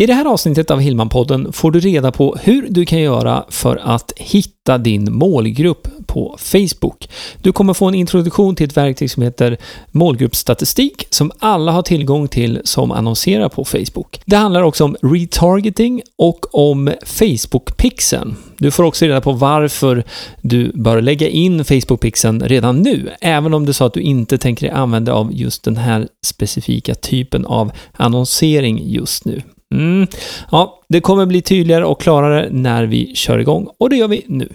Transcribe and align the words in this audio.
I 0.00 0.06
det 0.06 0.14
här 0.14 0.24
avsnittet 0.24 0.70
av 0.70 0.80
Hillman-podden 0.80 1.52
får 1.52 1.70
du 1.70 1.80
reda 1.80 2.12
på 2.12 2.36
hur 2.42 2.66
du 2.70 2.86
kan 2.86 3.00
göra 3.00 3.44
för 3.48 3.76
att 3.76 4.12
hitta 4.16 4.78
din 4.78 5.12
målgrupp 5.12 5.88
på 6.06 6.36
Facebook. 6.38 7.08
Du 7.42 7.52
kommer 7.52 7.74
få 7.74 7.86
en 7.88 7.94
introduktion 7.94 8.56
till 8.56 8.66
ett 8.66 8.76
verktyg 8.76 9.10
som 9.10 9.22
heter 9.22 9.56
målgruppsstatistik 9.90 11.06
som 11.10 11.32
alla 11.38 11.72
har 11.72 11.82
tillgång 11.82 12.28
till 12.28 12.60
som 12.64 12.90
annonserar 12.92 13.48
på 13.48 13.64
Facebook. 13.64 14.20
Det 14.24 14.36
handlar 14.36 14.62
också 14.62 14.84
om 14.84 14.96
retargeting 15.02 16.02
och 16.18 16.54
om 16.54 16.90
Facebook-pixeln. 17.04 18.34
Du 18.58 18.70
får 18.70 18.84
också 18.84 19.04
reda 19.04 19.20
på 19.20 19.32
varför 19.32 20.04
du 20.42 20.72
bör 20.74 21.00
lägga 21.00 21.28
in 21.28 21.64
Facebook-pixeln 21.64 22.48
redan 22.48 22.82
nu, 22.82 23.10
även 23.20 23.54
om 23.54 23.66
det 23.66 23.70
är 23.70 23.72
så 23.72 23.84
att 23.84 23.94
du 23.94 24.00
inte 24.00 24.38
tänker 24.38 24.72
använda 24.72 25.12
av 25.12 25.32
just 25.32 25.64
den 25.64 25.76
här 25.76 26.08
specifika 26.26 26.94
typen 26.94 27.44
av 27.44 27.72
annonsering 27.92 28.82
just 28.90 29.24
nu. 29.24 29.42
Mm. 29.74 30.06
Ja, 30.50 30.82
det 30.88 31.00
kommer 31.00 31.26
bli 31.26 31.42
tydligare 31.42 31.84
och 31.84 32.00
klarare 32.00 32.48
när 32.50 32.84
vi 32.84 33.14
kör 33.14 33.38
igång 33.38 33.68
och 33.78 33.90
det 33.90 33.96
gör 33.96 34.08
vi 34.08 34.24
nu. 34.26 34.48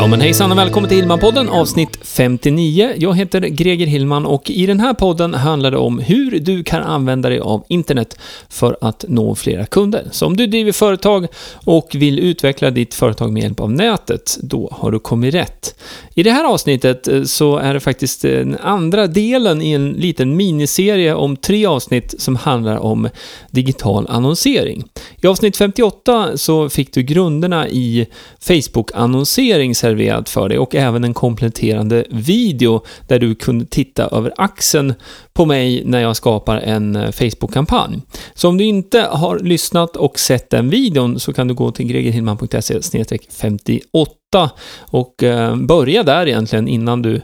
Ja 0.00 0.06
men 0.06 0.20
hejsan 0.20 0.52
och 0.52 0.58
välkommen 0.58 0.88
till 0.88 0.98
Hillman-podden 0.98 1.48
avsnitt 1.48 1.98
59. 2.02 2.92
Jag 2.96 3.16
heter 3.16 3.40
Greger 3.40 3.86
Hillman 3.86 4.26
och 4.26 4.50
i 4.50 4.66
den 4.66 4.80
här 4.80 4.94
podden 4.94 5.34
handlar 5.34 5.70
det 5.70 5.76
om 5.76 5.98
hur 5.98 6.40
du 6.40 6.64
kan 6.64 6.82
använda 6.82 7.28
dig 7.28 7.40
av 7.40 7.64
internet 7.68 8.18
för 8.48 8.76
att 8.80 9.04
nå 9.08 9.34
flera 9.34 9.66
kunder. 9.66 10.08
Så 10.12 10.26
om 10.26 10.36
du 10.36 10.46
driver 10.46 10.72
företag 10.72 11.26
och 11.54 11.88
vill 11.94 12.18
utveckla 12.18 12.70
ditt 12.70 12.94
företag 12.94 13.32
med 13.32 13.42
hjälp 13.42 13.60
av 13.60 13.72
nätet, 13.72 14.38
då 14.42 14.68
har 14.72 14.90
du 14.90 14.98
kommit 14.98 15.34
rätt. 15.34 15.74
I 16.14 16.22
det 16.22 16.30
här 16.30 16.44
avsnittet 16.44 17.08
eh, 17.08 17.22
så 17.22 17.56
är 17.56 17.74
det 17.74 17.80
faktiskt 17.80 18.22
den 18.22 18.56
andra 18.62 19.06
delen 19.06 19.62
i 19.62 19.72
en 19.72 19.92
liten 19.92 20.36
miniserie 20.36 21.14
om 21.14 21.36
tre 21.36 21.66
avsnitt 21.66 22.14
som 22.18 22.36
handlar 22.36 22.76
om 22.76 23.08
digital 23.50 24.06
annonsering. 24.08 24.84
I 25.22 25.26
avsnitt 25.26 25.56
58 25.56 26.30
så 26.36 26.68
fick 26.68 26.94
du 26.94 27.02
grunderna 27.02 27.68
i 27.68 28.06
Facebook-annonsering 28.40 29.74
serverat 29.90 30.28
för 30.28 30.48
dig 30.48 30.58
och 30.58 30.74
även 30.74 31.04
en 31.04 31.14
kompletterande 31.14 32.04
video 32.10 32.84
där 33.08 33.18
du 33.18 33.34
kunde 33.34 33.64
titta 33.64 34.06
över 34.06 34.32
axeln 34.36 34.94
på 35.32 35.46
mig 35.46 35.82
när 35.84 36.00
jag 36.00 36.16
skapar 36.16 36.56
en 36.56 36.96
eh, 36.96 37.10
Facebook-kampanj. 37.10 38.00
Så 38.34 38.48
om 38.48 38.58
du 38.58 38.64
inte 38.64 39.00
har 39.00 39.38
lyssnat 39.38 39.96
och 39.96 40.18
sett 40.18 40.50
den 40.50 40.70
videon 40.70 41.20
så 41.20 41.32
kan 41.32 41.48
du 41.48 41.54
gå 41.54 41.70
till 41.70 41.86
gregerhillman.se 41.86 43.18
58 43.30 44.50
och 44.80 45.22
eh, 45.22 45.56
börja 45.56 46.02
där 46.02 46.28
egentligen 46.28 46.68
innan 46.68 47.02
du 47.02 47.20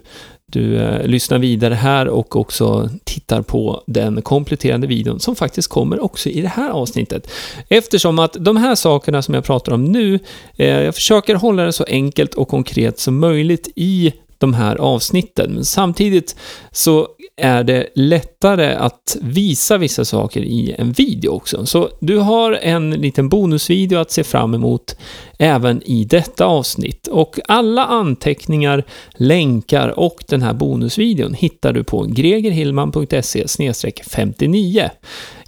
du 0.57 0.77
eh, 0.79 1.07
lyssnar 1.07 1.39
vidare 1.39 1.75
här 1.75 2.09
och 2.09 2.37
också 2.37 2.91
tittar 3.05 3.43
på 3.43 3.83
den 3.87 4.23
kompletterande 4.23 4.87
videon 4.87 5.21
som 5.21 5.37
faktiskt 5.37 5.69
kommer 5.69 6.05
också 6.05 6.29
i 6.29 6.41
det 6.41 6.49
här 6.49 6.71
avsnittet. 6.71 7.31
Eftersom 7.69 8.19
att 8.19 8.37
de 8.41 8.57
här 8.57 8.75
sakerna 8.75 9.23
som 9.23 9.35
jag 9.35 9.45
pratar 9.45 9.73
om 9.73 9.85
nu, 9.85 10.19
eh, 10.57 10.83
jag 10.83 10.95
försöker 10.95 11.35
hålla 11.35 11.63
det 11.63 11.73
så 11.73 11.85
enkelt 11.85 12.35
och 12.35 12.49
konkret 12.49 12.99
som 12.99 13.19
möjligt 13.19 13.69
i 13.77 14.13
de 14.39 14.55
här 14.55 14.77
avsnitten. 14.77 15.53
Men 15.55 15.65
samtidigt 15.65 16.37
så 16.73 17.09
är 17.37 17.65
det 17.65 17.87
lättare 17.95 18.75
att 18.75 19.17
visa 19.21 19.79
vissa 19.79 20.05
saker 20.05 20.41
i 20.41 20.75
en 20.79 20.93
video 20.93 21.31
också. 21.31 21.67
Så 21.67 21.89
du 22.01 22.19
har 22.19 22.53
en 22.53 22.91
liten 22.91 23.29
bonusvideo 23.29 23.99
att 23.99 24.11
se 24.11 24.25
fram 24.25 24.55
emot 24.55 24.97
även 25.39 25.83
i 25.83 26.05
detta 26.05 26.45
avsnitt. 26.45 27.07
Och 27.07 27.39
alla 27.49 27.85
anteckningar, 27.85 28.85
länkar 29.15 29.99
och 29.99 30.25
den 30.29 30.43
här 30.43 30.55
bonusvideon 30.55 31.35
hittar 31.35 31.73
du 31.73 31.85
på 31.85 32.03
gregerhillman.se 32.03 33.73
59 34.11 34.91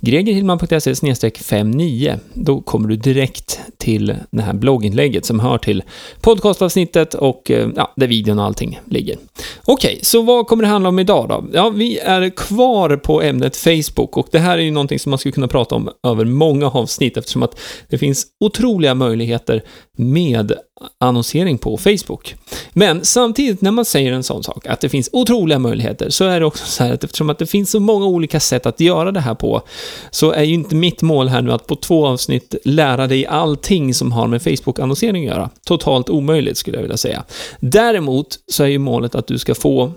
gregerhillman.se 0.01 0.95
59. 1.35 2.19
Då 2.35 2.61
kommer 2.61 2.89
du 2.89 2.97
direkt 2.97 3.61
till 3.79 4.15
det 4.31 4.43
här 4.43 4.53
blogginlägget 4.53 5.25
som 5.25 5.41
hör 5.41 5.59
till 5.59 5.83
podcastavsnittet 6.21 7.15
och 7.15 7.51
eh, 7.51 7.69
ja, 7.77 7.93
där 7.97 8.07
videon 8.07 8.39
och 8.39 8.45
allting 8.45 8.81
ligger. 8.85 9.17
Okej, 9.65 9.93
okay, 9.93 9.99
så 10.03 10.23
vad 10.23 10.47
kommer 10.47 10.63
det 10.63 10.69
handla 10.69 10.89
om 10.89 10.99
idag 10.99 11.29
då? 11.29 11.45
Ja, 11.53 11.71
vi 11.71 11.99
är 11.99 12.31
kvar 12.31 12.97
på 12.97 13.23
ämnet 13.23 13.57
Facebook 13.57 14.17
och 14.17 14.29
det 14.31 14.39
här 14.39 14.59
är 14.59 14.63
ju 14.63 14.71
någonting 14.71 14.99
som 14.99 15.11
man 15.11 15.19
skulle 15.19 15.33
kunna 15.33 15.49
prata 15.49 15.75
om 15.75 15.91
över 16.07 16.25
många 16.25 16.67
avsnitt 16.71 17.17
eftersom 17.17 17.43
att 17.43 17.61
det 17.89 17.99
finns 17.99 18.27
otroliga 18.41 18.95
möjligheter 18.95 19.63
med 19.97 20.53
annonsering 20.99 21.59
på 21.59 21.77
Facebook. 21.77 22.35
Men 22.73 23.05
samtidigt 23.05 23.61
när 23.61 23.71
man 23.71 23.85
säger 23.85 24.13
en 24.13 24.23
sån 24.23 24.43
sak, 24.43 24.67
att 24.67 24.81
det 24.81 24.89
finns 24.89 25.09
otroliga 25.13 25.59
möjligheter, 25.59 26.11
så 26.11 26.25
är 26.25 26.41
det 26.41 26.47
också 26.47 26.65
så 26.67 26.85
här 26.85 26.93
att 26.93 27.05
eftersom 27.05 27.31
att 27.31 27.39
det 27.39 27.47
finns 27.47 27.71
så 27.71 27.81
många 27.81 28.07
olika 28.07 28.41
sätt 28.41 28.67
att 28.67 28.81
göra 28.81 29.13
det 29.13 29.21
här 29.21 29.35
på, 29.35 29.63
så 30.11 30.33
är 30.33 30.43
ju 30.43 30.55
inte 30.55 30.75
mitt 30.75 31.03
mål 31.03 31.29
här 31.29 31.43
nu 31.43 31.53
att 31.53 31.67
på 31.67 31.77
två 31.77 32.07
avsnitt 32.07 32.55
lära 32.65 33.07
dig 33.07 33.27
allting 33.27 33.95
som 33.95 34.13
har 34.13 34.27
med 34.27 34.43
Facebook-annonsering 34.43 35.29
att 35.29 35.35
göra. 35.35 35.51
Totalt 35.65 36.11
omöjligt 36.11 36.59
skulle 36.59 36.77
jag 36.77 36.83
vilja 36.83 36.97
säga. 36.97 37.25
Däremot 37.61 38.39
så 38.47 38.65
är 38.65 38.69
ju 38.69 38.79
målet 38.79 39.15
att 39.15 39.27
du 39.27 39.39
ska 39.39 39.55
få 39.55 39.93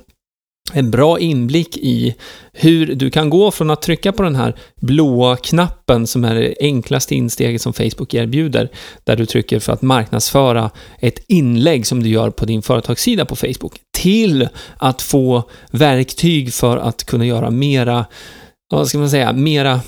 en 0.74 0.92
bra 0.92 1.20
inblick 1.20 1.78
i 1.78 2.16
hur 2.54 2.96
du 2.96 3.10
kan 3.10 3.30
gå 3.30 3.52
från 3.52 3.70
att 3.70 3.82
trycka 3.82 4.12
på 4.12 4.24
den 4.24 4.36
här 4.36 4.56
blåa 4.82 5.38
knappen 5.38 6.08
som 6.08 6.24
är 6.24 6.36
det 6.36 6.56
enklaste 6.60 7.16
insteget 7.16 7.62
som 7.62 7.74
Facebook 7.74 8.14
erbjuder, 8.14 8.70
där 9.04 9.16
du 9.16 9.26
trycker 9.26 9.60
för 9.60 9.74
att 9.74 9.82
marknadsföra 9.82 10.70
ett 11.00 11.20
inlägg 11.28 11.88
som 11.88 12.04
du 12.04 12.10
gör 12.10 12.30
på 12.30 12.46
din 12.46 12.62
företagssida 12.62 13.26
på 13.26 13.36
Facebook, 13.36 13.74
till 13.92 14.48
att 14.78 15.02
få 15.02 15.44
verktyg 15.72 16.54
för 16.54 16.78
att 16.78 17.04
kunna 17.04 17.26
göra 17.26 17.50
mera, 17.50 18.06
vad 18.72 18.88
ska 18.88 18.98
man 18.98 19.10
säga, 19.10 19.34
mera 19.34 19.80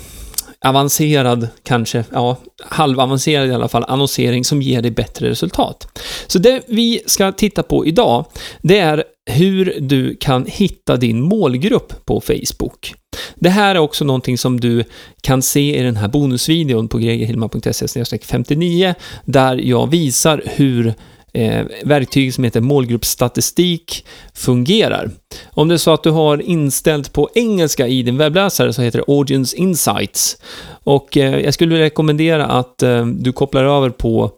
avancerad, 0.64 1.48
kanske, 1.64 2.04
ja, 2.12 2.38
halvavancerad 2.66 3.50
i 3.50 3.54
alla 3.54 3.68
fall, 3.68 3.86
annonsering 3.88 4.46
som 4.46 4.62
ger 4.62 4.82
dig 4.82 4.92
bättre 4.92 5.30
resultat. 5.30 6.00
Så 6.28 6.40
det 6.40 6.64
vi 6.68 7.02
ska 7.06 7.32
titta 7.32 7.64
på 7.64 7.86
idag, 7.86 8.26
det 8.62 8.80
är 8.80 9.04
hur 9.26 9.78
du 9.80 10.16
kan 10.20 10.46
hitta 10.46 10.98
din 10.98 11.22
målgrupp 11.22 12.06
på 12.06 12.22
Facebook. 12.22 12.94
Det 13.36 13.50
här 13.50 13.76
är 13.76 13.80
också 13.80 14.06
någonting 14.06 14.38
som 14.38 14.60
du 14.60 14.84
kan 15.22 15.42
se 15.42 15.80
i 15.80 15.84
den 15.84 15.96
här 15.96 16.08
bonusvideon 16.08 16.88
på 16.88 16.98
gregerhillman.se 16.98 18.06
59 18.24 18.96
där 19.26 19.56
jag 19.56 19.92
visar 19.92 20.44
hur 20.46 20.94
eh, 21.34 21.66
verktyg 21.84 22.34
som 22.34 22.44
heter 22.44 22.62
målgruppsstatistik 22.62 24.06
fungerar. 24.34 25.12
Om 25.52 25.68
det 25.68 25.76
är 25.76 25.78
så 25.78 25.94
att 25.94 26.04
du 26.04 26.12
har 26.12 26.42
inställt 26.42 27.14
på 27.14 27.30
engelska 27.36 27.88
i 27.88 28.04
din 28.04 28.18
webbläsare 28.18 28.74
så 28.74 28.82
heter 28.82 29.00
det 29.00 29.14
Audience 29.14 29.58
Insights. 29.58 30.38
Och 30.84 31.18
eh, 31.18 31.40
jag 31.40 31.54
skulle 31.54 31.80
rekommendera 31.80 32.46
att 32.46 32.84
eh, 32.84 33.06
du 33.06 33.32
kopplar 33.32 33.64
över 33.64 33.90
på 33.90 34.32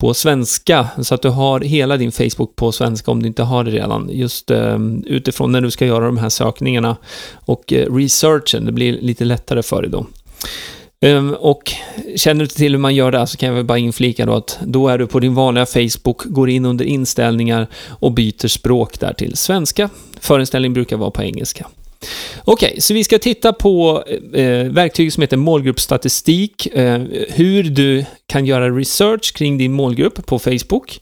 på 0.00 0.14
svenska, 0.14 0.88
så 1.02 1.14
att 1.14 1.22
du 1.22 1.28
har 1.28 1.60
hela 1.60 1.96
din 1.96 2.12
Facebook 2.12 2.56
på 2.56 2.72
svenska 2.72 3.10
om 3.10 3.22
du 3.22 3.28
inte 3.28 3.42
har 3.42 3.64
det 3.64 3.70
redan. 3.70 4.08
Just 4.12 4.50
eh, 4.50 4.78
utifrån 5.06 5.52
när 5.52 5.60
du 5.60 5.70
ska 5.70 5.86
göra 5.86 6.06
de 6.06 6.18
här 6.18 6.28
sökningarna 6.28 6.96
och 7.34 7.72
eh, 7.72 7.94
researchen, 7.94 8.64
det 8.64 8.72
blir 8.72 8.92
lite 9.00 9.24
lättare 9.24 9.62
för 9.62 9.82
dig 9.82 9.90
då. 9.90 10.06
Ehm, 11.00 11.34
och 11.34 11.72
känner 12.16 12.38
du 12.38 12.44
inte 12.44 12.56
till 12.56 12.72
hur 12.72 12.78
man 12.78 12.94
gör 12.94 13.12
det 13.12 13.26
så 13.26 13.36
kan 13.36 13.48
jag 13.48 13.56
väl 13.56 13.64
bara 13.64 13.78
inflika 13.78 14.26
då 14.26 14.34
att 14.34 14.58
då 14.64 14.88
är 14.88 14.98
du 14.98 15.06
på 15.06 15.20
din 15.20 15.34
vanliga 15.34 15.66
Facebook, 15.66 16.24
går 16.24 16.50
in 16.50 16.64
under 16.64 16.84
inställningar 16.84 17.66
och 17.88 18.12
byter 18.12 18.48
språk 18.48 19.00
där 19.00 19.12
till 19.12 19.36
svenska. 19.36 19.90
Förinställning 20.20 20.72
brukar 20.72 20.96
vara 20.96 21.10
på 21.10 21.22
engelska. 21.22 21.66
Okej, 22.44 22.68
okay, 22.68 22.80
så 22.80 22.94
vi 22.94 23.04
ska 23.04 23.18
titta 23.18 23.52
på 23.52 24.04
eh, 24.32 24.44
eh 24.44 24.64
verktyg 24.64 25.12
som 25.12 25.20
heter 25.20 25.36
målgruppsstatistik, 25.36 26.66
eh, 26.66 27.02
hur 27.28 27.62
du 27.62 28.04
kan 28.26 28.46
göra 28.46 28.70
research 28.70 29.34
kring 29.34 29.58
din 29.58 29.72
målgrupp 29.72 30.26
på 30.26 30.38
Facebook. 30.38 31.00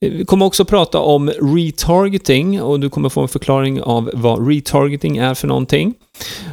Eh, 0.00 0.10
vi 0.10 0.24
kommer 0.24 0.46
också 0.46 0.64
prata 0.64 0.98
om 0.98 1.30
retargeting 1.30 2.62
och 2.62 2.80
du 2.80 2.90
kommer 2.90 3.08
få 3.08 3.20
en 3.20 3.28
förklaring 3.28 3.82
av 3.82 4.10
vad 4.14 4.48
retargeting 4.48 5.16
är 5.16 5.34
för 5.34 5.48
någonting. 5.48 5.94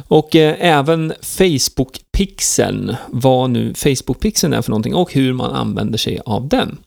Och 0.08 0.36
eh, 0.36 0.56
även 0.60 1.12
Facebook-pixeln, 1.20 2.96
vad 3.08 3.50
nu 3.50 3.72
Facebook-pixeln 3.72 4.56
är 4.56 4.62
för 4.62 4.70
någonting 4.70 4.94
och 4.94 5.12
hur 5.12 5.32
man 5.32 5.52
använder 5.52 5.98
sig 5.98 6.20
av 6.24 6.48
den. 6.48 6.78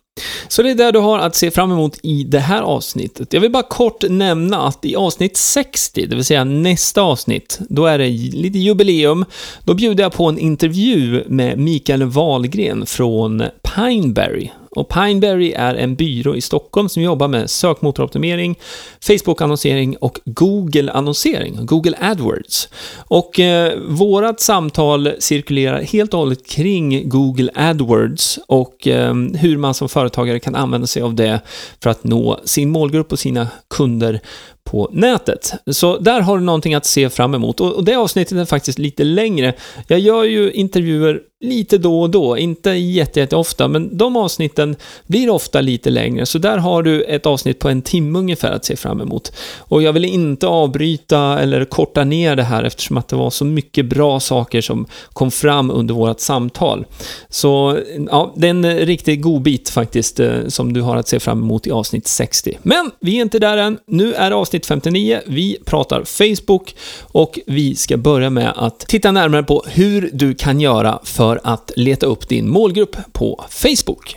Så 0.48 0.62
det 0.64 0.72
är 0.72 0.76
det 0.76 0.92
du 0.92 1.00
har 1.00 1.20
att 1.20 1.36
se 1.36 1.52
fram 1.52 1.72
emot 1.72 2.00
i 2.04 2.24
det 2.24 2.40
här 2.40 2.62
avsnittet. 2.62 3.34
Jag 3.34 3.42
vill 3.42 3.52
bara 3.52 3.64
kort 3.64 4.04
nämna 4.10 4.62
att 4.68 4.86
i 4.86 4.96
avsnitt 4.96 5.38
60, 5.38 6.06
det 6.06 6.16
vill 6.16 6.26
säga 6.26 6.44
nästa 6.44 7.02
avsnitt, 7.02 7.60
då 7.70 7.86
är 7.86 7.98
det 7.98 8.10
lite 8.10 8.60
jubileum. 8.60 9.26
Då 9.64 9.74
bjuder 9.74 10.04
jag 10.04 10.14
på 10.14 10.30
en 10.30 10.40
intervju 10.40 11.24
med 11.28 11.60
Mikael 11.60 12.04
Wahlgren 12.04 12.86
från 12.86 13.44
Pineberry. 13.76 14.50
Och 14.76 14.90
Pineberry 14.90 15.52
är 15.52 15.76
en 15.76 15.96
byrå 15.96 16.36
i 16.36 16.42
Stockholm 16.42 16.90
som 16.90 17.04
jobbar 17.04 17.28
med 17.28 17.50
sökmotoroptimering, 17.50 18.60
Facebook-annonsering 19.00 19.98
och 19.98 20.20
Google-annonsering, 20.26 21.66
Google 21.66 21.98
AdWords. 22.02 22.70
Och 22.98 23.40
eh, 23.40 23.80
vårat 23.88 24.40
samtal 24.40 25.12
cirkulerar 25.20 25.82
helt 25.82 26.14
och 26.14 26.20
hållet 26.20 26.48
kring 26.48 27.10
Google 27.10 27.52
AdWords 27.56 28.40
och 28.48 28.88
eh, 28.88 29.14
hur 29.16 29.58
man 29.58 29.74
som 29.74 29.90
företagare 29.90 30.40
kan 30.40 30.56
använda 30.56 30.88
sig 30.88 31.02
av 31.02 31.16
det 31.16 31.42
för 31.84 31.90
att 31.90 32.04
nå 32.04 32.40
sin 32.46 32.70
målgrupp 32.70 33.12
och 33.12 33.20
sina 33.20 33.48
kunder 33.70 34.22
på 34.64 34.90
nätet. 34.94 35.54
Så 35.72 35.98
där 35.98 36.22
har 36.22 36.38
du 36.38 36.44
någonting 36.44 36.74
att 36.74 36.86
se 36.86 37.10
fram 37.10 37.34
emot. 37.34 37.60
Och 37.60 37.84
det 37.84 37.96
avsnittet 37.96 38.38
är 38.38 38.46
faktiskt 38.46 38.80
lite 38.80 39.04
längre. 39.04 39.54
Jag 39.88 40.00
gör 40.00 40.24
ju 40.24 40.52
intervjuer 40.52 41.22
lite 41.42 41.78
då 41.78 42.02
och 42.02 42.10
då, 42.10 42.38
inte 42.38 42.70
jätte, 42.70 43.20
jätte 43.20 43.36
ofta, 43.36 43.68
men 43.68 43.98
de 43.98 44.18
avsnitten 44.18 44.76
blir 45.08 45.30
ofta 45.30 45.62
lite 45.62 45.90
längre, 45.90 46.26
så 46.26 46.38
där 46.38 46.58
har 46.58 46.84
du 46.84 47.04
ett 47.04 47.26
avsnitt 47.26 47.60
på 47.60 47.70
en 47.70 47.82
timme 47.82 48.20
ungefär 48.20 48.52
att 48.52 48.66
se 48.66 48.76
fram 48.76 49.02
emot. 49.02 49.34
Och 49.58 49.82
jag 49.82 49.94
vill 49.94 50.06
inte 50.06 50.48
avbryta 50.48 51.40
eller 51.40 51.66
korta 51.66 52.04
ner 52.04 52.36
det 52.36 52.44
här 52.44 52.64
eftersom 52.64 52.98
att 52.98 53.08
det 53.08 53.16
var 53.16 53.30
så 53.30 53.46
mycket 53.46 53.86
bra 53.86 54.20
saker 54.20 54.62
som 54.62 54.86
kom 55.14 55.32
fram 55.32 55.72
under 55.72 55.94
vårt 55.94 56.20
samtal. 56.20 56.86
Så 57.30 57.80
ja, 58.12 58.34
det 58.36 58.48
är 58.48 58.52
en 58.52 58.76
riktig 58.80 59.22
godbit 59.22 59.70
faktiskt 59.70 60.20
eh, 60.20 60.48
som 60.48 60.74
du 60.74 60.82
har 60.82 60.96
att 60.96 61.08
se 61.08 61.20
fram 61.20 61.42
emot 61.42 61.68
i 61.68 61.72
avsnitt 61.72 62.08
60. 62.08 62.58
Men 62.64 62.92
vi 63.00 63.18
är 63.18 63.22
inte 63.22 63.40
där 63.40 63.58
än. 63.58 63.78
Nu 63.88 64.14
är 64.14 64.32
avsnitt 64.32 64.51
59. 64.60 65.20
Vi 65.26 65.58
pratar 65.66 66.04
Facebook 66.04 66.76
och 67.02 67.40
vi 67.46 67.76
ska 67.76 67.98
börja 67.98 68.30
med 68.30 68.54
att 68.56 68.80
titta 68.80 69.12
närmare 69.12 69.44
på 69.44 69.64
hur 69.68 70.10
du 70.14 70.34
kan 70.34 70.60
göra 70.60 71.00
för 71.04 71.22
för 71.22 71.40
att 71.44 71.72
leta 71.76 72.06
upp 72.06 72.28
din 72.28 72.50
målgrupp 72.50 72.98
på 73.12 73.46
Facebook. 73.50 74.16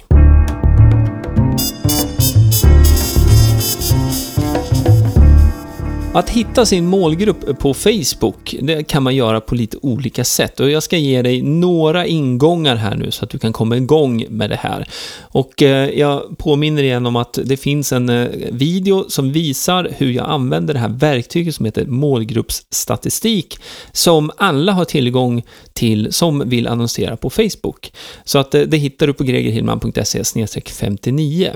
Att 6.15 6.31
hitta 6.31 6.67
sin 6.67 6.87
målgrupp 6.87 7.59
på 7.59 7.75
Facebook, 7.75 8.55
det 8.63 8.85
kan 8.85 9.03
man 9.03 9.15
göra 9.15 9.41
på 9.41 9.55
lite 9.55 9.77
olika 9.83 10.25
sätt 10.25 10.61
och 10.61 10.71
jag 10.71 10.83
ska 10.83 10.97
ge 10.97 11.23
dig 11.23 11.43
några 11.43 12.07
ingångar 12.07 12.77
här 12.77 12.97
nu 12.97 13.11
så 13.11 13.25
att 13.25 13.31
du 13.31 13.39
kan 13.39 13.53
komma 13.53 13.77
igång 13.77 14.27
med 14.29 14.51
det 14.51 14.57
här. 14.57 14.89
Och 15.21 15.63
eh, 15.63 15.91
jag 15.91 16.39
påminner 16.39 16.83
igen 16.83 17.07
om 17.07 17.17
att 17.17 17.39
det 17.45 17.57
finns 17.57 17.93
en 17.93 18.09
eh, 18.09 18.29
video 18.51 19.11
som 19.11 19.33
visar 19.33 19.89
hur 19.97 20.11
jag 20.11 20.31
använder 20.31 20.75
det 20.75 20.81
här 20.81 20.89
verktyget 20.89 21.55
som 21.55 21.65
heter 21.65 21.87
målgruppsstatistik 21.87 23.59
som 23.93 24.31
alla 24.37 24.73
har 24.73 24.85
tillgång 24.85 25.43
till 25.73 26.13
som 26.13 26.49
vill 26.49 26.67
annonsera 26.67 27.17
på 27.17 27.31
Facebook. 27.31 27.93
Så 28.25 28.39
att 28.39 28.55
eh, 28.55 28.63
det 28.63 28.77
hittar 28.77 29.07
du 29.07 29.13
på 29.13 29.25
gregerhillman.se 29.25 30.25
59. 30.67 31.51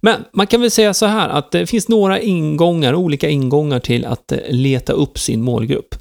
Men 0.00 0.24
man 0.32 0.46
kan 0.46 0.60
väl 0.60 0.70
säga 0.70 0.94
så 0.94 1.06
här 1.06 1.28
att 1.28 1.50
det 1.50 1.66
finns 1.66 1.88
några 1.88 2.20
ingångar, 2.20 2.94
olika 2.94 3.28
ingångar 3.28 3.78
till 3.80 4.04
att 4.04 4.32
eh, 4.32 4.38
leta 4.48 4.92
upp 4.92 5.18
sin 5.18 5.42
målgrupp. 5.42 5.94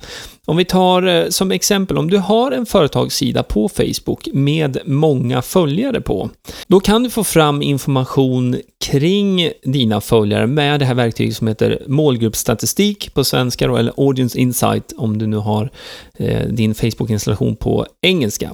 Om 0.46 0.58
vi 0.58 0.66
tar 0.66 1.08
eh, 1.08 1.30
som 1.30 1.52
exempel, 1.52 1.98
om 1.98 2.10
du 2.10 2.18
har 2.18 2.52
en 2.52 2.66
företagssida 2.66 3.44
på 3.44 3.70
Facebook 3.70 4.28
med 4.34 4.78
många 4.86 5.42
följare 5.42 6.02
på, 6.02 6.30
då 6.68 6.80
kan 6.80 7.04
du 7.04 7.10
få 7.10 7.24
fram 7.24 7.62
information 7.62 8.56
kring 8.86 9.52
dina 9.64 10.02
följare 10.02 10.48
med 10.48 10.80
det 10.80 10.86
här 10.86 10.94
verktyget 10.94 11.36
som 11.38 11.48
heter 11.48 11.82
målgruppsstatistik 11.88 13.14
på 13.14 13.24
svenska 13.24 13.68
då, 13.68 13.78
eller 13.78 13.94
Audience 13.98 14.40
Insight 14.40 14.94
om 14.98 15.18
du 15.18 15.28
nu 15.28 15.38
har 15.38 15.70
eh, 16.20 16.48
din 16.48 16.76
Facebook-installation 16.76 17.56
på 17.56 17.86
engelska. 18.02 18.52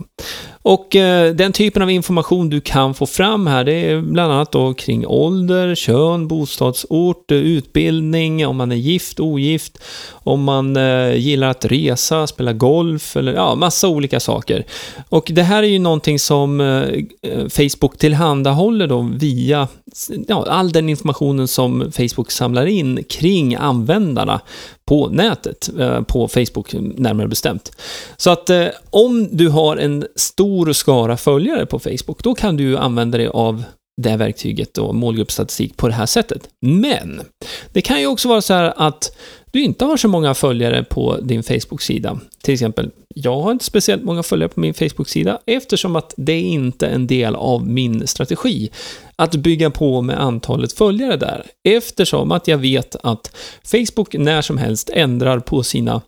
Och 0.63 0.95
eh, 0.95 1.33
den 1.33 1.51
typen 1.51 1.81
av 1.81 1.91
information 1.91 2.49
du 2.49 2.61
kan 2.61 2.93
få 2.93 3.05
fram 3.05 3.47
här, 3.47 3.63
det 3.63 3.73
är 3.73 4.01
bland 4.01 4.33
annat 4.33 4.51
då 4.51 4.73
kring 4.73 5.07
ålder, 5.07 5.75
kön, 5.75 6.27
bostadsort, 6.27 7.31
utbildning, 7.31 8.47
om 8.47 8.57
man 8.57 8.71
är 8.71 8.75
gift, 8.75 9.19
ogift, 9.19 9.77
om 10.11 10.43
man 10.43 10.77
eh, 10.77 11.15
gillar 11.15 11.49
att 11.49 11.65
resa, 11.65 11.80
resa, 11.89 12.27
spela 12.27 12.53
golf 12.53 13.17
eller 13.17 13.33
ja, 13.33 13.55
massa 13.55 13.87
olika 13.87 14.19
saker. 14.19 14.65
Och 15.09 15.31
det 15.33 15.43
här 15.43 15.63
är 15.63 15.67
ju 15.67 15.79
någonting 15.79 16.19
som 16.19 16.61
eh, 16.61 16.67
eh, 17.31 17.47
Facebook 17.47 17.97
tillhandahåller 17.97 18.87
då 18.87 19.09
via 19.19 19.67
ja, 20.27 20.45
all 20.49 20.71
den 20.71 20.89
informationen 20.89 21.47
som 21.47 21.91
Facebook 21.91 22.31
samlar 22.31 22.65
in 22.65 23.03
kring 23.09 23.55
användarna 23.55 24.41
på 24.85 25.07
nätet, 25.07 25.69
eh, 25.79 26.01
på 26.01 26.27
Facebook 26.27 26.73
närmare 26.73 27.27
bestämt. 27.27 27.71
Så 28.17 28.29
att 28.29 28.49
eh, 28.49 28.67
om 28.89 29.37
du 29.37 29.49
har 29.49 29.77
en 29.77 30.05
stor 30.15 30.73
skara 30.73 31.17
följare 31.17 31.65
på 31.65 31.79
Facebook, 31.79 32.23
då 32.23 32.35
kan 32.35 32.57
du 32.57 32.77
använda 32.77 33.17
dig 33.17 33.27
av 33.27 33.63
det 34.01 34.17
verktyget 34.17 34.77
och 34.77 34.95
målgruppsstatistik 34.95 35.77
på 35.77 35.87
det 35.87 35.93
här 35.93 36.05
sättet. 36.05 36.49
Men 36.61 37.21
det 37.73 37.81
kan 37.81 37.99
ju 37.99 38.07
också 38.07 38.27
vara 38.27 38.41
så 38.41 38.53
här 38.53 38.73
att 38.77 39.15
du 39.51 39.63
inte 39.63 39.85
har 39.85 39.97
så 39.97 40.07
många 40.07 40.33
följare 40.33 40.83
på 40.83 41.17
din 41.21 41.43
Facebook-sida. 41.43 42.19
Till 42.43 42.53
exempel, 42.53 42.91
jag 43.15 43.41
har 43.41 43.51
inte 43.51 43.65
speciellt 43.65 44.03
många 44.03 44.23
följare 44.23 44.49
på 44.49 44.59
min 44.59 44.73
Facebook-sida 44.73 45.39
eftersom 45.45 45.95
att 45.95 46.13
det 46.17 46.33
är 46.33 46.41
inte 46.41 46.87
en 46.87 47.07
del 47.07 47.35
av 47.35 47.67
min 47.67 48.07
strategi 48.07 48.69
att 49.15 49.35
bygga 49.35 49.69
på 49.69 50.01
med 50.01 50.21
antalet 50.21 50.73
följare 50.73 51.17
där. 51.17 51.45
Eftersom 51.63 52.31
att 52.31 52.47
jag 52.47 52.57
vet 52.57 52.95
att 53.03 53.35
Facebook 53.63 54.13
när 54.13 54.41
som 54.41 54.57
helst 54.57 54.89
ändrar 54.93 55.39
på 55.39 55.63
sina 55.63 56.01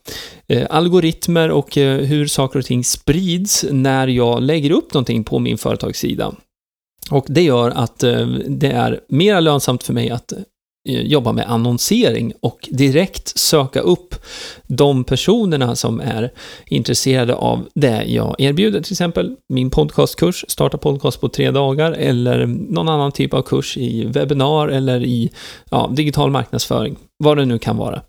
eh, 0.48 0.68
algoritmer 0.70 1.52
och 1.52 1.78
eh, 1.78 1.98
hur 1.98 2.28
saker 2.28 2.60
och 2.60 2.66
ting 2.66 2.84
sprids 2.84 3.66
när 3.72 4.08
jag 4.08 4.42
lägger 4.42 4.72
upp 4.72 4.94
någonting 4.94 5.24
på 5.24 5.40
min 5.40 5.58
företagssida. 5.58 6.34
Och 7.12 7.26
det 7.30 7.42
gör 7.42 7.70
att 7.70 8.04
eh, 8.04 8.28
det 8.48 8.72
är 8.72 9.00
mer 9.10 9.42
lönsamt 9.42 9.84
för 9.84 9.94
mig 9.94 10.10
att 10.10 10.34
Eh, 10.90 11.02
jobba 11.02 11.32
med 11.32 11.46
annonsering 11.52 12.34
och 12.40 12.70
direkt 12.72 13.40
söka 13.40 13.80
upp 13.80 14.16
de 14.68 15.04
personerna 15.04 15.76
som 15.76 16.00
är 16.00 16.32
intresserade 16.66 17.36
av 17.36 17.68
det 17.76 18.04
jag 18.04 18.36
erbjuder, 18.38 18.82
till 18.82 18.94
exempel 18.94 19.36
min 19.50 19.70
podcastkurs, 19.70 20.46
starta 20.48 20.78
podcast 20.78 21.22
på 21.22 21.30
tre 21.30 21.52
dagar, 21.52 21.92
eller 21.92 22.46
någon 22.46 22.90
annan 22.90 23.12
typ 23.12 23.34
av 23.34 23.42
kurs 23.42 23.78
i 23.78 24.06
webbinar 24.06 24.68
eller 24.68 25.04
i 25.04 25.32
ja, 25.72 25.90
digital 25.94 26.32
marknadsföring, 26.32 26.98
vad 27.24 27.38
det 27.38 27.46
nu 27.46 27.60
kan 27.60 27.78
vara. 27.78 28.02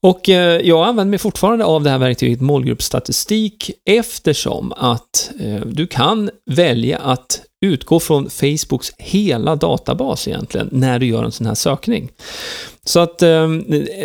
Och 0.00 0.28
eh, 0.28 0.60
jag 0.66 0.88
använder 0.88 1.10
mig 1.10 1.18
fortfarande 1.18 1.64
av 1.64 1.82
det 1.82 1.90
här 1.90 1.98
verktyget 1.98 2.40
målgruppsstatistik 2.40 3.70
eftersom 3.84 4.72
att 4.72 5.30
eh, 5.40 5.66
du 5.66 5.86
kan 5.86 6.30
välja 6.46 6.98
att 6.98 7.42
utgå 7.60 8.00
från 8.00 8.30
Facebooks 8.30 8.92
hela 8.98 9.56
databas 9.56 10.28
egentligen, 10.28 10.68
när 10.72 10.98
du 10.98 11.06
gör 11.06 11.24
en 11.24 11.32
sån 11.32 11.46
här 11.46 11.54
sökning. 11.54 12.10
Så 12.84 13.00
att 13.00 13.22
eh, 13.22 13.48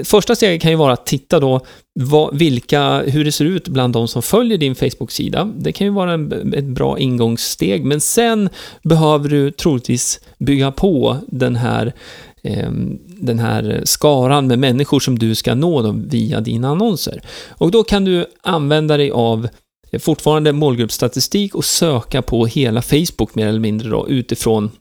första 0.03 0.35
steget 0.35 0.61
kan 0.61 0.71
ju 0.71 0.77
vara 0.77 0.93
att 0.93 1.05
titta 1.05 1.39
då 1.39 1.61
vad, 1.99 2.37
vilka, 2.37 3.01
hur 3.01 3.25
det 3.25 3.31
ser 3.31 3.45
ut 3.45 3.67
bland 3.67 3.93
de 3.93 4.07
som 4.07 4.21
följer 4.21 4.57
din 4.57 4.75
Facebook-sida. 4.75 5.51
Det 5.57 5.71
kan 5.71 5.87
ju 5.87 5.93
vara 5.93 6.13
en, 6.13 6.53
ett 6.53 6.63
bra 6.63 6.99
ingångssteg, 6.99 7.85
men 7.85 8.01
sen 8.01 8.49
behöver 8.83 9.29
du 9.29 9.51
troligtvis 9.51 10.19
bygga 10.39 10.71
på 10.71 11.17
den 11.27 11.55
här 11.55 11.93
Ehm, 12.43 12.99
den 13.05 13.39
här 13.39 13.81
skaran 13.85 14.47
med 14.47 14.59
människor 14.59 14.99
som 14.99 15.19
du 15.19 15.35
ska 15.35 15.55
nå 15.55 15.91
via 15.91 16.41
dina 16.41 16.69
annonser. 16.69 17.21
Och 17.49 17.71
då 17.71 17.83
kan 17.83 18.05
du 18.05 18.25
använda 18.41 18.97
dig 18.97 19.11
av 19.11 19.47
fortfarande 19.99 20.53
målgruppsstatistik 20.53 21.55
och 21.55 21.65
söka 21.65 22.21
på 22.21 22.45
hela 22.45 22.81
Facebook 22.81 23.35
mer 23.35 23.47
eller 23.47 23.59
mindre 23.59 23.89
då 23.89 24.07
utifrån 24.09 24.71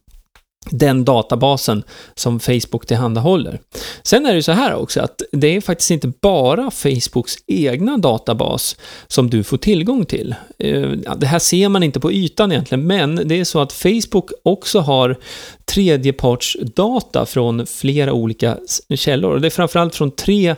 den 0.71 1.04
databasen 1.04 1.83
som 2.14 2.40
Facebook 2.40 2.87
tillhandahåller. 2.87 3.61
Sen 4.02 4.26
är 4.26 4.35
det 4.35 4.42
så 4.42 4.52
här 4.52 4.75
också 4.75 5.00
att 5.00 5.23
det 5.33 5.57
är 5.57 5.61
faktiskt 5.61 5.90
inte 5.90 6.12
bara 6.21 6.71
Facebooks 6.71 7.35
egna 7.47 7.97
databas 7.97 8.76
som 9.07 9.31
du 9.31 9.45
får 9.45 9.57
tillgång 9.57 10.04
till. 10.04 10.35
Eh, 10.59 10.90
det 11.16 11.26
här 11.26 11.38
ser 11.38 11.69
man 11.69 11.83
inte 11.83 12.00
på 12.00 12.12
ytan 12.12 12.52
egentligen, 12.52 12.87
men 12.87 13.28
det 13.28 13.40
är 13.40 13.45
så 13.45 13.61
att 13.61 13.73
Facebook 13.73 14.31
också 14.42 14.81
har 14.81 15.16
tredjepartsdata 15.64 17.26
från 17.26 17.66
flera 17.66 18.12
olika 18.12 18.59
källor. 18.95 19.38
Det 19.38 19.49
är 19.49 19.50
framförallt 19.50 19.95
från 19.95 20.11
tre 20.11 20.54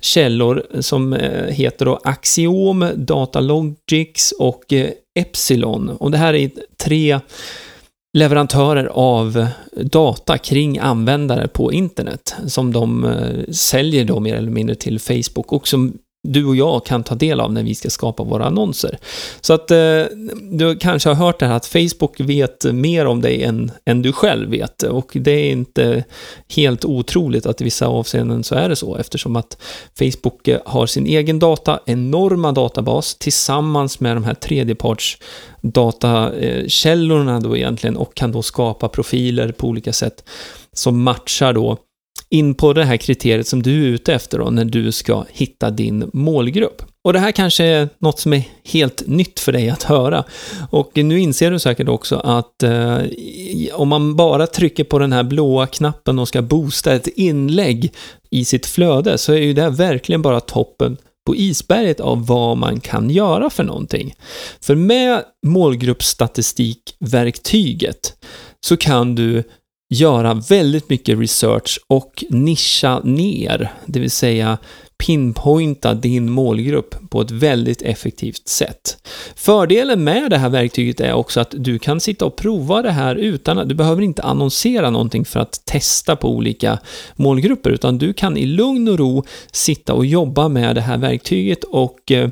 källor 0.00 0.66
som 0.80 1.12
eh, 1.12 1.46
heter 1.46 1.84
då 1.84 2.00
Axiom, 2.04 2.90
Datalogics 2.96 4.32
och 4.32 4.72
eh, 4.72 4.90
Epsilon. 5.14 5.88
Och 5.88 6.10
det 6.10 6.18
här 6.18 6.34
är 6.34 6.50
tre 6.82 7.20
leverantörer 8.18 8.86
av 8.86 9.46
data 9.76 10.38
kring 10.38 10.78
användare 10.78 11.48
på 11.48 11.72
internet 11.72 12.34
som 12.46 12.72
de 12.72 13.04
eh, 13.04 13.52
säljer 13.52 14.04
då 14.04 14.20
mer 14.20 14.34
eller 14.34 14.50
mindre 14.50 14.74
till 14.74 15.00
Facebook 15.00 15.52
och 15.52 15.68
som 15.68 15.98
du 16.32 16.44
och 16.44 16.56
jag 16.56 16.86
kan 16.86 17.02
ta 17.02 17.14
del 17.14 17.40
av 17.40 17.52
när 17.52 17.62
vi 17.62 17.74
ska 17.74 17.90
skapa 17.90 18.22
våra 18.22 18.44
annonser. 18.44 18.98
Så 19.40 19.52
att 19.52 19.70
eh, 19.70 20.02
du 20.50 20.76
kanske 20.80 21.08
har 21.08 21.16
hört 21.16 21.40
det 21.40 21.46
här 21.46 21.56
att 21.56 21.66
Facebook 21.66 22.20
vet 22.20 22.64
mer 22.64 23.06
om 23.06 23.20
dig 23.20 23.42
än, 23.42 23.70
än 23.84 24.02
du 24.02 24.12
själv 24.12 24.50
vet. 24.50 24.82
Och 24.82 25.10
det 25.14 25.30
är 25.30 25.50
inte 25.50 26.04
helt 26.56 26.84
otroligt 26.84 27.46
att 27.46 27.60
i 27.60 27.64
vissa 27.64 27.86
avseenden 27.86 28.44
så 28.44 28.54
är 28.54 28.68
det 28.68 28.76
så, 28.76 28.96
eftersom 28.96 29.36
att 29.36 29.62
Facebook 29.98 30.48
eh, 30.48 30.60
har 30.66 30.86
sin 30.86 31.06
egen 31.06 31.38
data, 31.38 31.80
enorma 31.86 32.52
databas, 32.52 33.14
tillsammans 33.14 34.00
med 34.00 34.16
de 34.16 34.24
här 34.24 34.34
tredjeparts 34.34 35.18
datakällorna 35.60 37.34
eh, 37.34 37.40
då 37.40 37.56
egentligen 37.56 37.96
och 37.96 38.14
kan 38.14 38.32
då 38.32 38.42
skapa 38.42 38.88
profiler 38.88 39.52
på 39.52 39.66
olika 39.66 39.92
sätt 39.92 40.24
som 40.72 41.02
matchar 41.02 41.52
då 41.52 41.76
in 42.30 42.54
på 42.54 42.72
det 42.72 42.84
här 42.84 42.96
kriteriet 42.96 43.46
som 43.46 43.62
du 43.62 43.84
är 43.84 43.88
ute 43.88 44.14
efter 44.14 44.38
då, 44.38 44.50
när 44.50 44.64
du 44.64 44.92
ska 44.92 45.24
hitta 45.32 45.70
din 45.70 46.10
målgrupp. 46.12 46.82
Och 47.04 47.12
det 47.12 47.18
här 47.18 47.32
kanske 47.32 47.64
är 47.64 47.88
något 47.98 48.18
som 48.18 48.32
är 48.32 48.42
helt 48.64 49.02
nytt 49.06 49.40
för 49.40 49.52
dig 49.52 49.70
att 49.70 49.82
höra. 49.82 50.24
Och 50.70 50.90
nu 50.94 51.20
inser 51.20 51.50
du 51.50 51.58
säkert 51.58 51.88
också 51.88 52.16
att 52.16 52.62
eh, 52.62 52.98
om 53.72 53.88
man 53.88 54.16
bara 54.16 54.46
trycker 54.46 54.84
på 54.84 54.98
den 54.98 55.12
här 55.12 55.22
blåa 55.22 55.66
knappen 55.66 56.18
och 56.18 56.28
ska 56.28 56.42
boosta 56.42 56.92
ett 56.92 57.06
inlägg 57.06 57.92
i 58.30 58.44
sitt 58.44 58.66
flöde 58.66 59.18
så 59.18 59.32
är 59.32 59.38
ju 59.38 59.52
det 59.52 59.62
här 59.62 59.70
verkligen 59.70 60.22
bara 60.22 60.40
toppen 60.40 60.96
på 61.26 61.36
isberget 61.36 62.00
av 62.00 62.26
vad 62.26 62.56
man 62.56 62.80
kan 62.80 63.10
göra 63.10 63.50
för 63.50 63.64
någonting. 63.64 64.14
För 64.60 64.74
med 64.74 65.22
målgruppsstatistikverktyget 65.46 68.14
så 68.66 68.76
kan 68.76 69.14
du 69.14 69.44
göra 69.88 70.34
väldigt 70.34 70.90
mycket 70.90 71.18
research 71.18 71.78
och 71.86 72.24
nischa 72.30 73.00
ner, 73.04 73.72
det 73.86 74.00
vill 74.00 74.10
säga 74.10 74.58
pinpointa 74.98 75.94
din 75.94 76.30
målgrupp 76.30 77.10
på 77.10 77.20
ett 77.20 77.30
väldigt 77.30 77.82
effektivt 77.82 78.48
sätt. 78.48 79.08
Fördelen 79.34 80.04
med 80.04 80.30
det 80.30 80.38
här 80.38 80.48
verktyget 80.48 81.00
är 81.00 81.12
också 81.12 81.40
att 81.40 81.54
du 81.56 81.78
kan 81.78 82.00
sitta 82.00 82.24
och 82.24 82.36
prova 82.36 82.82
det 82.82 82.90
här 82.90 83.14
utan 83.14 83.58
att, 83.58 83.68
du 83.68 83.74
behöver 83.74 84.02
inte 84.02 84.22
annonsera 84.22 84.90
någonting 84.90 85.24
för 85.24 85.40
att 85.40 85.60
testa 85.64 86.16
på 86.16 86.30
olika 86.30 86.78
målgrupper, 87.16 87.70
utan 87.70 87.98
du 87.98 88.12
kan 88.12 88.36
i 88.36 88.46
lugn 88.46 88.88
och 88.88 88.98
ro 88.98 89.24
sitta 89.52 89.94
och 89.94 90.06
jobba 90.06 90.48
med 90.48 90.74
det 90.74 90.80
här 90.80 90.98
verktyget 90.98 91.64
och 91.64 92.12
eh, 92.12 92.28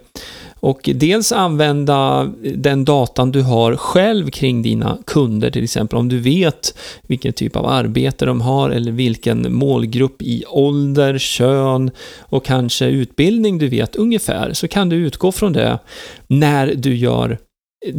och 0.66 0.90
dels 0.94 1.32
använda 1.32 2.32
den 2.54 2.84
datan 2.84 3.32
du 3.32 3.42
har 3.42 3.76
själv 3.76 4.30
kring 4.30 4.62
dina 4.62 4.98
kunder, 5.06 5.50
till 5.50 5.64
exempel 5.64 5.98
om 5.98 6.08
du 6.08 6.18
vet 6.18 6.78
vilken 7.02 7.32
typ 7.32 7.56
av 7.56 7.66
arbete 7.66 8.26
de 8.26 8.40
har 8.40 8.70
eller 8.70 8.92
vilken 8.92 9.54
målgrupp 9.54 10.22
i 10.22 10.44
ålder, 10.48 11.18
kön 11.18 11.90
och 12.20 12.44
kanske 12.44 12.86
utbildning 12.86 13.58
du 13.58 13.68
vet 13.68 13.96
ungefär, 13.96 14.52
så 14.52 14.68
kan 14.68 14.88
du 14.88 14.96
utgå 14.96 15.32
från 15.32 15.52
det 15.52 15.78
när 16.26 16.74
du 16.74 16.96
gör 16.96 17.38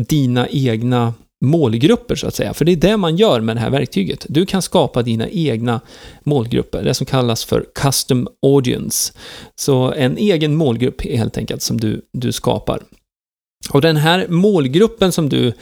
dina 0.09 0.47
egna 0.49 1.13
målgrupper 1.45 2.15
så 2.15 2.27
att 2.27 2.35
säga. 2.35 2.53
För 2.53 2.65
det 2.65 2.71
är 2.71 2.75
det 2.75 2.97
man 2.97 3.15
gör 3.15 3.41
med 3.41 3.55
det 3.55 3.59
här 3.59 3.69
verktyget. 3.69 4.25
Du 4.29 4.45
kan 4.45 4.61
skapa 4.61 5.03
dina 5.03 5.29
egna 5.29 5.81
målgrupper, 6.23 6.83
det 6.83 6.93
som 6.93 7.05
kallas 7.05 7.45
för 7.45 7.65
custom 7.75 8.27
audience. 8.45 9.13
Så 9.55 9.93
en 9.93 10.17
egen 10.17 10.55
målgrupp 10.55 11.01
helt 11.01 11.37
enkelt 11.37 11.61
som 11.61 11.79
du, 11.79 12.01
du 12.13 12.31
skapar. 12.31 12.79
Och 13.69 13.81
den 13.81 13.97
här 13.97 14.27
målgruppen 14.27 15.11
som 15.11 15.29
du 15.29 15.53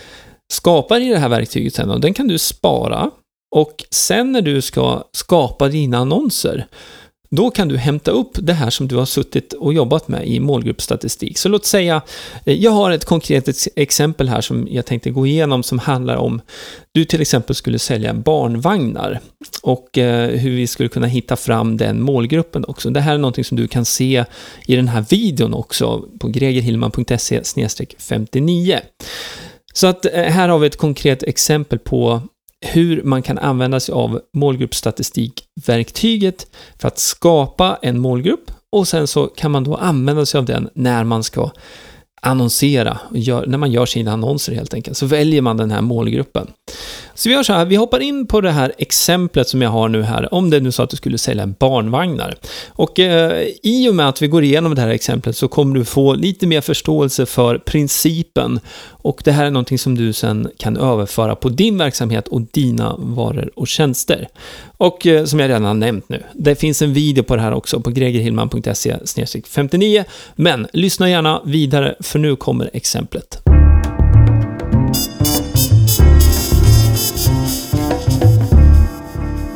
skapar 0.53 0.99
i 0.99 1.09
det 1.09 1.17
här 1.17 1.29
verktyget 1.29 1.75
sen, 1.75 2.01
den 2.01 2.13
kan 2.13 2.27
du 2.27 2.37
spara 2.37 3.11
och 3.55 3.83
sen 3.91 4.31
när 4.31 4.41
du 4.41 4.61
ska 4.61 5.03
skapa 5.11 5.67
dina 5.67 5.97
annonser 5.97 6.67
då 7.29 7.51
kan 7.51 7.67
du 7.67 7.77
hämta 7.77 8.11
upp 8.11 8.31
det 8.33 8.53
här 8.53 8.69
som 8.69 8.87
du 8.87 8.95
har 8.95 9.05
suttit 9.05 9.53
och 9.53 9.73
jobbat 9.73 10.07
med 10.07 10.27
i 10.27 10.39
målgruppsstatistik. 10.39 11.37
Så 11.37 11.49
låt 11.49 11.65
säga, 11.65 12.01
eh, 12.45 12.53
jag 12.53 12.71
har 12.71 12.91
ett 12.91 13.05
konkret 13.05 13.67
exempel 13.75 14.29
här 14.29 14.41
som 14.41 14.67
jag 14.71 14.85
tänkte 14.85 15.09
gå 15.09 15.27
igenom 15.27 15.63
som 15.63 15.79
handlar 15.79 16.15
om, 16.15 16.41
du 16.91 17.05
till 17.05 17.21
exempel 17.21 17.55
skulle 17.55 17.79
sälja 17.79 18.13
barnvagnar 18.13 19.19
och 19.61 19.97
eh, 19.97 20.29
hur 20.29 20.51
vi 20.51 20.67
skulle 20.67 20.89
kunna 20.89 21.07
hitta 21.07 21.35
fram 21.35 21.77
den 21.77 22.01
målgruppen 22.01 22.65
också. 22.67 22.89
Det 22.89 23.01
här 23.01 23.13
är 23.13 23.17
någonting 23.17 23.43
som 23.43 23.57
du 23.57 23.67
kan 23.67 23.85
se 23.85 24.25
i 24.67 24.75
den 24.75 24.87
här 24.87 25.05
videon 25.09 25.53
också 25.53 26.05
på 26.19 26.27
gregerhillman.se 26.27 27.41
59. 27.97 28.79
Så 29.73 29.87
att 29.87 30.05
eh, 30.05 30.11
här 30.11 30.49
har 30.49 30.59
vi 30.59 30.67
ett 30.67 30.77
konkret 30.77 31.23
exempel 31.23 31.79
på 31.79 32.21
hur 32.65 33.03
man 33.03 33.21
kan 33.21 33.37
använda 33.37 33.79
sig 33.79 33.93
av 33.93 34.21
målgruppsstatistikverktyget 34.33 36.47
för 36.79 36.87
att 36.87 36.99
skapa 36.99 37.79
en 37.81 37.99
målgrupp 37.99 38.51
och 38.71 38.87
sen 38.87 39.07
så 39.07 39.27
kan 39.27 39.51
man 39.51 39.63
då 39.63 39.75
använda 39.75 40.25
sig 40.25 40.37
av 40.37 40.45
den 40.45 40.69
när 40.73 41.03
man 41.03 41.23
ska 41.23 41.51
annonsera, 42.21 42.97
när 43.47 43.57
man 43.57 43.71
gör 43.71 43.85
sina 43.85 44.11
annonser 44.11 44.55
helt 44.55 44.73
enkelt, 44.73 44.97
så 44.97 45.05
väljer 45.05 45.41
man 45.41 45.57
den 45.57 45.71
här 45.71 45.81
målgruppen. 45.81 46.47
Så 47.15 47.29
vi 47.29 47.35
gör 47.35 47.43
så 47.43 47.53
här, 47.53 47.65
vi 47.65 47.75
hoppar 47.75 47.99
in 47.99 48.27
på 48.27 48.41
det 48.41 48.51
här 48.51 48.73
exemplet 48.77 49.47
som 49.47 49.61
jag 49.61 49.69
har 49.69 49.89
nu 49.89 50.03
här, 50.03 50.33
om 50.33 50.49
det 50.49 50.57
är 50.57 50.61
nu 50.61 50.71
så 50.71 50.83
att 50.83 50.89
du 50.89 50.97
skulle 50.97 51.17
sälja 51.17 51.47
barnvagnar. 51.47 52.35
Och 52.67 52.99
eh, 52.99 53.47
i 53.63 53.89
och 53.89 53.95
med 53.95 54.09
att 54.09 54.21
vi 54.21 54.27
går 54.27 54.43
igenom 54.43 54.75
det 54.75 54.81
här 54.81 54.89
exemplet 54.89 55.37
så 55.37 55.47
kommer 55.47 55.75
du 55.75 55.85
få 55.85 56.13
lite 56.13 56.47
mer 56.47 56.61
förståelse 56.61 57.25
för 57.25 57.57
principen 57.57 58.59
och 59.05 59.21
det 59.25 59.31
här 59.31 59.45
är 59.45 59.51
någonting 59.51 59.79
som 59.79 59.95
du 59.95 60.13
sen 60.13 60.49
kan 60.57 60.77
överföra 60.77 61.35
på 61.35 61.49
din 61.49 61.77
verksamhet 61.77 62.27
och 62.27 62.41
dina 62.41 62.95
varor 62.97 63.51
och 63.55 63.67
tjänster. 63.67 64.27
Och 64.77 65.07
eh, 65.07 65.25
som 65.25 65.39
jag 65.39 65.49
redan 65.49 65.63
har 65.63 65.73
nämnt 65.73 66.09
nu, 66.09 66.23
det 66.33 66.55
finns 66.55 66.81
en 66.81 66.93
video 66.93 67.23
på 67.23 67.35
det 67.35 67.41
här 67.41 67.53
också 67.53 67.79
på 67.79 67.89
gregerhillman.se 67.89 68.97
59, 69.47 70.03
men 70.35 70.67
lyssna 70.73 71.09
gärna 71.09 71.41
vidare 71.45 71.95
för 71.99 72.19
nu 72.19 72.35
kommer 72.35 72.69
exemplet. 72.73 73.44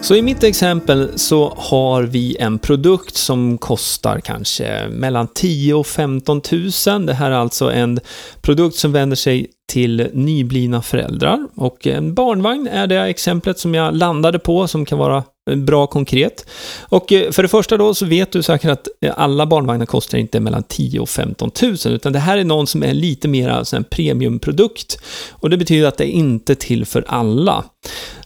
Så 0.10 0.16
i 0.16 0.22
mitt 0.22 0.44
exempel 0.44 1.10
så 1.16 1.54
har 1.58 2.04
vi 2.04 2.38
en 2.40 2.60
produkt 2.60 3.18
som 3.18 3.58
kostar 3.58 4.20
kanske 4.20 4.88
mellan 4.90 5.28
10 5.28 5.74
och 5.74 5.88
15 5.88 6.42
000. 6.88 7.06
Det 7.06 7.14
här 7.14 7.32
är 7.32 7.36
alltså 7.36 7.72
en 7.72 8.00
produkt 8.42 8.76
som 8.76 8.92
vänder 8.92 9.16
sig 9.16 9.48
till 9.72 10.10
nyblivna 10.14 10.82
föräldrar. 10.82 11.48
Och 11.56 11.88
en 11.88 12.14
barnvagn 12.14 12.68
är 12.68 12.88
det 12.88 13.00
exemplet 13.00 13.60
som 13.60 13.76
jag 13.76 13.96
landade 13.96 14.40
på 14.40 14.68
som 14.68 14.86
kan 14.86 14.98
vara 14.98 15.24
eh, 15.50 15.56
bra 15.56 15.88
konkret. 15.88 16.46
Och 16.82 17.12
eh, 17.12 17.32
för 17.32 17.44
det 17.44 17.50
första 17.50 17.78
då 17.78 17.94
så 17.94 18.06
vet 18.06 18.32
du 18.32 18.44
säkert 18.44 18.72
att 18.72 18.88
eh, 19.02 19.14
alla 19.18 19.46
barnvagnar 19.46 19.86
kostar 19.86 20.18
inte 20.18 20.40
mellan 20.40 20.64
10 20.64 21.00
och 21.00 21.10
15 21.10 21.52
000 21.62 21.76
utan 21.86 22.14
det 22.14 22.20
här 22.20 22.38
är 22.38 22.44
någon 22.44 22.68
som 22.68 22.84
är 22.84 22.94
lite 22.94 23.28
mer 23.28 23.76
en 23.76 23.84
premiumprodukt. 23.84 25.00
Och 25.32 25.50
det 25.50 25.58
betyder 25.58 25.88
att 25.88 25.98
det 25.98 26.06
är 26.06 26.12
inte 26.12 26.56
till 26.56 26.86
för 26.86 27.06
alla. 27.08 27.64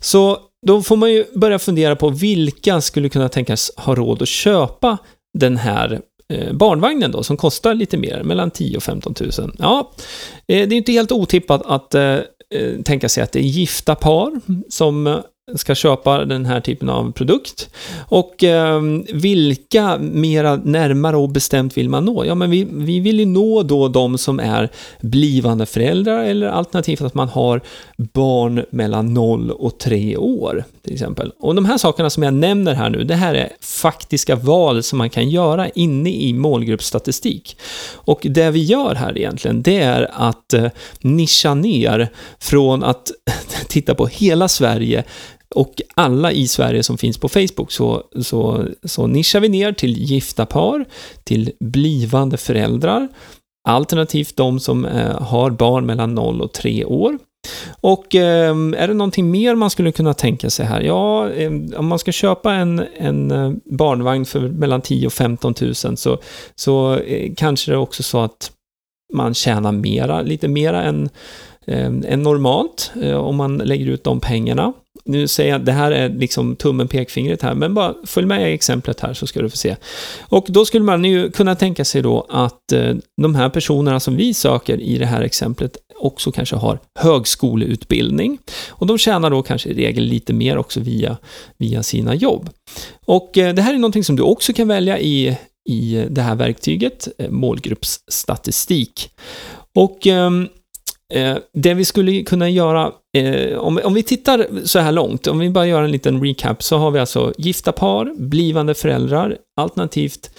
Så 0.02 0.40
då 0.64 0.82
får 0.82 0.96
man 0.96 1.12
ju 1.12 1.26
börja 1.36 1.60
fundera 1.60 1.96
på 1.96 2.10
vilka 2.10 2.82
skulle 2.82 3.10
kunna 3.10 3.30
tänkas 3.30 3.72
ha 3.78 3.96
råd 3.96 4.22
att 4.22 4.28
köpa 4.28 4.98
den 5.40 5.58
här 5.58 6.02
eh, 6.30 6.54
barnvagnen 6.54 7.12
då, 7.12 7.24
som 7.24 7.38
kostar 7.38 7.74
lite 7.74 7.98
mer, 7.98 8.24
mellan 8.24 8.52
10 8.52 8.78
och 8.78 8.84
15 8.84 9.16
000. 9.20 9.52
Ja, 9.60 9.92
eh, 10.48 10.68
det 10.68 10.76
är 10.76 10.78
inte 10.78 10.92
helt 10.92 11.12
otippat 11.12 11.62
att 11.66 11.96
eh, 11.96 12.18
tänka 12.86 13.10
sig 13.10 13.24
att 13.24 13.32
det 13.32 13.40
är 13.40 13.44
gifta 13.44 13.96
par 13.96 14.32
som 14.70 15.22
ska 15.56 15.76
köpa 15.76 16.26
den 16.26 16.46
här 16.46 16.62
typen 16.62 16.90
av 16.90 17.12
produkt. 17.12 17.70
Och 18.08 18.44
eh, 18.44 18.82
vilka 19.14 19.98
mera 19.98 20.56
närmare 20.56 21.18
och 21.18 21.30
bestämt 21.30 21.78
vill 21.78 21.90
man 21.90 22.06
nå? 22.06 22.26
Ja, 22.26 22.36
men 22.36 22.50
vi, 22.50 22.68
vi 22.72 23.00
vill 23.00 23.20
ju 23.20 23.26
nå 23.26 23.64
då 23.64 23.88
de 23.88 24.18
som 24.18 24.40
är 24.40 24.70
blivande 25.02 25.66
föräldrar 25.66 26.24
eller 26.24 26.48
alternativt 26.48 27.02
att 27.02 27.14
man 27.14 27.30
har 27.30 27.62
barn 27.98 28.66
mellan 28.70 29.14
0 29.14 29.52
och 29.52 29.80
3 29.80 30.18
år 30.18 30.64
till 30.84 30.94
exempel. 30.94 31.32
Och 31.40 31.56
de 31.56 31.66
här 31.66 31.78
sakerna 31.78 32.10
som 32.10 32.24
jag 32.24 32.34
nämner 32.34 32.74
här 32.74 32.90
nu, 32.90 33.04
det 33.04 33.16
här 33.16 33.36
är 33.36 33.50
faktiska 33.62 34.36
val 34.36 34.84
som 34.84 34.98
man 34.98 35.10
kan 35.10 35.30
göra 35.30 35.70
inne 35.70 36.10
i 36.10 36.34
målgruppsstatistik. 36.34 37.58
Och 37.94 38.20
det 38.30 38.52
vi 38.52 38.64
gör 38.64 38.96
här 38.96 39.18
egentligen, 39.18 39.62
det 39.62 39.78
är 39.78 40.10
att 40.14 40.54
eh, 40.54 40.68
nischa 41.02 41.54
ner 41.54 42.10
från 42.40 42.84
att 42.84 43.12
titta 43.68 43.96
på 43.96 44.08
hela 44.08 44.48
Sverige 44.48 45.04
och 45.54 45.82
alla 45.96 46.32
i 46.32 46.48
Sverige 46.48 46.84
som 46.84 46.98
finns 46.98 47.18
på 47.18 47.30
Facebook 47.30 47.72
så, 47.72 48.04
så, 48.22 48.66
så 48.84 49.08
nischar 49.08 49.40
vi 49.40 49.50
ner 49.50 49.72
till 49.72 49.98
gifta 49.98 50.46
par, 50.46 50.86
till 51.24 51.52
blivande 51.60 52.38
föräldrar, 52.38 53.08
alternativt 53.68 54.36
de 54.36 54.60
som 54.60 54.86
eh, 54.86 55.22
har 55.22 55.52
barn 55.52 55.86
mellan 55.86 56.16
0 56.16 56.42
och 56.42 56.54
3 56.54 56.86
år. 56.86 57.18
Och 57.82 58.16
eh, 58.16 58.56
är 58.78 58.88
det 58.88 58.94
någonting 58.94 59.32
mer 59.32 59.56
man 59.56 59.70
skulle 59.70 59.92
kunna 59.92 60.14
tänka 60.14 60.50
sig 60.50 60.66
här? 60.66 60.82
Ja, 60.82 61.30
eh, 61.30 61.52
om 61.76 61.88
man 61.88 62.00
ska 62.00 62.12
köpa 62.12 62.54
en, 62.54 62.84
en 62.98 63.32
eh, 63.32 63.52
barnvagn 63.66 64.26
för 64.26 64.40
mellan 64.40 64.82
10 64.82 65.08
och 65.08 65.14
15 65.14 65.54
000 65.62 65.76
så, 65.76 66.20
så 66.56 66.96
eh, 66.96 67.32
kanske 67.38 67.72
det 67.72 67.76
är 67.76 67.80
också 67.80 68.04
så 68.04 68.20
att 68.20 68.52
man 69.14 69.34
tjänar 69.34 69.72
mera, 69.72 70.22
lite 70.22 70.48
mera 70.48 70.84
än, 70.84 71.10
Ehm, 71.66 72.04
än 72.08 72.24
normalt 72.24 72.92
eh, 73.02 73.16
om 73.16 73.36
man 73.36 73.58
lägger 73.58 73.86
ut 73.86 74.04
de 74.04 74.20
pengarna. 74.20 74.74
nu 75.06 75.28
säger 75.28 75.52
jag 75.52 75.60
att 75.60 75.66
det 75.66 75.72
här 75.72 75.92
är 75.92 76.10
liksom 76.10 76.56
tummen, 76.56 76.88
pekfingret 76.88 77.42
här, 77.42 77.56
men 77.56 77.74
bara 77.74 77.94
följ 78.06 78.28
med 78.28 78.52
i 78.52 78.54
exemplet 78.54 79.00
här 79.00 79.14
så 79.14 79.28
ska 79.28 79.42
du 79.42 79.50
få 79.50 79.58
se. 79.58 79.76
Och 80.22 80.46
då 80.50 80.66
skulle 80.66 80.84
man 80.84 81.06
ju 81.06 81.32
kunna 81.32 81.56
tänka 81.56 81.86
sig 81.86 82.02
då 82.02 82.28
att 82.30 82.72
eh, 82.72 82.96
de 83.22 83.36
här 83.36 83.50
personerna 83.50 84.00
som 84.00 84.16
vi 84.16 84.34
söker 84.34 84.82
i 84.82 84.98
det 84.98 85.06
här 85.06 85.22
exemplet 85.22 85.78
också 86.00 86.32
kanske 86.32 86.56
har 86.56 86.80
högskoleutbildning. 87.00 88.38
Och 88.70 88.88
de 88.88 88.98
tjänar 88.98 89.30
då 89.30 89.44
kanske 89.44 89.70
i 89.70 89.74
regel 89.74 90.04
lite 90.04 90.34
mer 90.34 90.58
också 90.58 90.80
via, 90.80 91.18
via 91.58 91.84
sina 91.84 92.16
jobb. 92.16 92.50
Och 93.06 93.38
eh, 93.38 93.54
det 93.54 93.62
här 93.62 93.74
är 93.74 93.78
någonting 93.78 94.04
som 94.04 94.16
du 94.16 94.24
också 94.24 94.54
kan 94.54 94.68
välja 94.68 95.00
i, 95.00 95.38
i 95.70 96.06
det 96.10 96.22
här 96.22 96.36
verktyget, 96.36 97.08
målgruppsstatistik. 97.30 99.10
Och 99.76 100.08
ehm, 100.08 100.48
Eh, 101.14 101.38
det 101.54 101.74
vi 101.74 101.86
skulle 101.86 102.24
kunna 102.24 102.50
göra, 102.50 102.92
eh, 103.18 103.58
om, 103.58 103.80
om 103.84 103.94
vi 103.94 104.04
tittar 104.04 104.48
så 104.64 104.80
här 104.80 104.92
långt, 104.92 105.28
om 105.28 105.40
vi 105.40 105.50
bara 105.50 105.68
gör 105.68 105.84
en 105.84 105.92
liten 105.92 106.24
recap, 106.24 106.64
så 106.64 106.78
har 106.78 106.92
vi 106.92 107.00
alltså 107.00 107.34
gifta 107.38 107.72
par, 107.72 108.14
blivande 108.18 108.74
föräldrar, 108.74 109.38
alternativt 109.62 110.30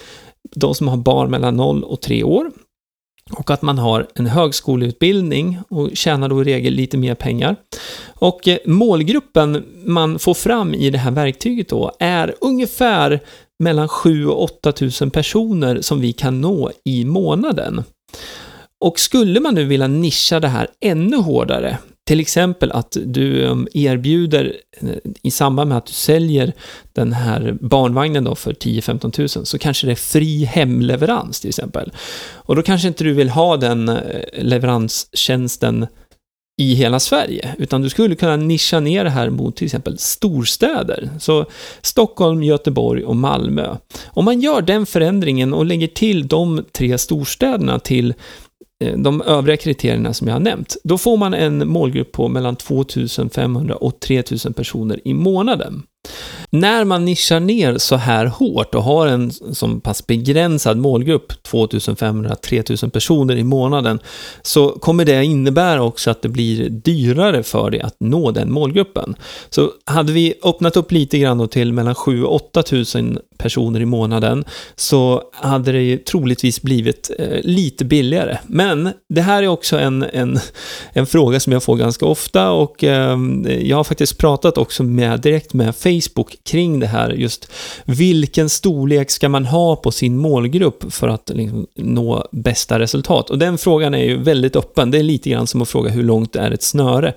de 0.55 0.75
som 0.75 0.87
har 0.87 0.97
barn 0.97 1.31
mellan 1.31 1.55
0 1.55 1.83
och 1.83 2.01
3 2.01 2.23
år, 2.23 2.51
och 3.31 3.51
att 3.51 3.61
man 3.61 3.77
har 3.77 4.07
en 4.15 4.25
högskoleutbildning 4.25 5.59
och 5.69 5.89
tjänar 5.93 6.29
då 6.29 6.41
i 6.41 6.45
regel 6.45 6.73
lite 6.73 6.97
mer 6.97 7.15
pengar. 7.15 7.55
Och 8.13 8.47
eh, 8.47 8.57
målgruppen 8.65 9.63
man 9.85 10.19
får 10.19 10.33
fram 10.33 10.73
i 10.73 10.89
det 10.89 10.97
här 10.97 11.11
verktyget 11.11 11.69
då 11.69 11.91
är 11.99 12.35
ungefär 12.41 13.19
mellan 13.63 13.87
7 13.87 14.27
och 14.27 14.43
8 14.43 14.73
000 15.01 15.11
personer 15.11 15.81
som 15.81 16.01
vi 16.01 16.13
kan 16.13 16.41
nå 16.41 16.71
i 16.83 17.05
månaden. 17.05 17.83
Och 18.81 18.99
skulle 18.99 19.39
man 19.39 19.55
nu 19.55 19.63
vilja 19.63 19.87
nischa 19.87 20.39
det 20.39 20.47
här 20.47 20.67
ännu 20.81 21.17
hårdare, 21.17 21.77
till 22.07 22.19
exempel 22.19 22.71
att 22.71 22.97
du 23.05 23.45
um, 23.45 23.67
erbjuder 23.73 24.55
eh, 24.81 24.89
i 25.23 25.31
samband 25.31 25.69
med 25.69 25.77
att 25.77 25.85
du 25.85 25.93
säljer 25.93 26.53
den 26.93 27.13
här 27.13 27.57
barnvagnen 27.61 28.23
då 28.23 28.35
för 28.35 28.53
10-15 28.53 29.37
000 29.37 29.45
så 29.45 29.57
kanske 29.57 29.87
det 29.87 29.93
är 29.93 29.95
fri 29.95 30.43
hemleverans 30.43 31.39
till 31.39 31.49
exempel. 31.49 31.91
Och 32.33 32.55
då 32.55 32.61
kanske 32.61 32.87
inte 32.87 33.03
du 33.03 33.13
vill 33.13 33.29
ha 33.29 33.57
den 33.57 33.89
eh, 33.89 33.95
leveranstjänsten 34.33 35.87
i 36.61 36.73
hela 36.73 36.99
Sverige, 36.99 37.55
utan 37.57 37.81
du 37.81 37.89
skulle 37.89 38.15
kunna 38.15 38.35
nischa 38.35 38.79
ner 38.79 39.03
det 39.03 39.09
här 39.09 39.29
mot 39.29 39.55
till 39.55 39.65
exempel 39.65 39.97
storstäder. 39.97 41.09
Så 41.19 41.45
Stockholm, 41.81 42.43
Göteborg 42.43 43.03
och 43.03 43.15
Malmö. 43.15 43.75
Om 44.05 44.25
man 44.25 44.41
gör 44.41 44.61
den 44.61 44.85
förändringen 44.85 45.53
och 45.53 45.65
lägger 45.65 45.87
till 45.87 46.27
de 46.27 46.65
tre 46.71 46.97
storstäderna 46.97 47.79
till 47.79 48.13
Eh, 48.13 48.44
Eh, 48.83 48.97
de 48.97 49.21
övriga 49.21 49.57
kriterierna 49.57 50.13
som 50.13 50.27
jag 50.27 50.35
har 50.35 50.39
nämnt, 50.39 50.75
då 50.83 50.97
får 50.97 51.17
man 51.17 51.33
en 51.33 51.67
målgrupp 51.67 52.11
på 52.11 52.27
mellan 52.27 52.55
2500 52.55 53.75
och 53.75 53.99
3000 53.99 54.53
personer 54.53 54.99
i 55.07 55.13
månaden. 55.13 55.83
När 56.49 56.85
man 56.85 57.05
nischar 57.05 57.39
ner 57.39 57.77
så 57.77 57.95
här 57.95 58.25
hårt 58.25 58.75
och 58.75 58.83
har 58.83 59.07
en 59.07 59.31
så 59.31 59.79
pass 59.79 60.07
begränsad 60.07 60.77
målgrupp, 60.77 61.33
2500-3000 61.51 62.89
personer 62.89 63.35
i 63.35 63.43
månaden, 63.43 63.99
så 64.41 64.69
kommer 64.69 65.05
det 65.05 65.25
innebära 65.25 65.83
också 65.83 66.11
att 66.11 66.21
det 66.21 66.29
blir 66.29 66.69
dyrare 66.69 67.43
för 67.43 67.69
dig 67.69 67.81
att 67.81 67.95
nå 67.99 68.31
den 68.31 68.51
målgruppen. 68.51 69.15
Så 69.49 69.71
hade 69.85 70.13
vi 70.13 70.33
öppnat 70.43 70.77
upp 70.77 70.91
lite 70.91 71.17
grann 71.19 71.47
till 71.49 71.73
mellan 71.73 71.95
7 71.95 72.23
och 72.23 72.35
8000 72.35 73.19
personer 73.37 73.79
i 73.79 73.85
månaden, 73.85 74.45
så 74.75 75.23
hade 75.33 75.71
det 75.71 75.81
ju 75.81 75.97
troligtvis 75.97 76.61
blivit 76.61 77.11
eh, 77.19 77.39
lite 77.43 77.85
billigare. 77.85 78.37
Men 78.47 78.89
det 79.09 79.21
här 79.21 79.43
är 79.43 79.47
också 79.47 79.79
en, 79.79 80.03
en, 80.03 80.39
en 80.93 81.05
fråga 81.05 81.39
som 81.39 81.53
jag 81.53 81.63
får 81.63 81.75
ganska 81.75 82.05
ofta 82.05 82.51
och 82.51 82.83
eh, 82.83 83.17
jag 83.61 83.77
har 83.77 83.83
faktiskt 83.83 84.17
pratat 84.17 84.57
också 84.57 84.83
med, 84.83 85.21
direkt 85.21 85.53
med 85.53 85.75
Facebook 85.75 86.35
kring 86.43 86.79
det 86.79 86.87
här, 86.87 87.09
just 87.09 87.51
vilken 87.85 88.49
storlek 88.49 89.11
ska 89.11 89.29
man 89.29 89.45
ha 89.45 89.75
på 89.75 89.91
sin 89.91 90.17
målgrupp 90.17 90.93
för 90.93 91.07
att 91.07 91.31
liksom, 91.33 91.67
nå 91.75 92.27
bästa 92.31 92.79
resultat? 92.79 93.29
Och 93.29 93.37
den 93.37 93.57
frågan 93.57 93.93
är 93.93 94.03
ju 94.03 94.23
väldigt 94.23 94.55
öppen, 94.55 94.91
det 94.91 94.97
är 94.97 95.03
lite 95.03 95.29
grann 95.29 95.47
som 95.47 95.61
att 95.61 95.69
fråga 95.69 95.89
hur 95.89 96.03
långt 96.03 96.35
är 96.35 96.51
ett 96.51 96.63
snöre? 96.63 97.13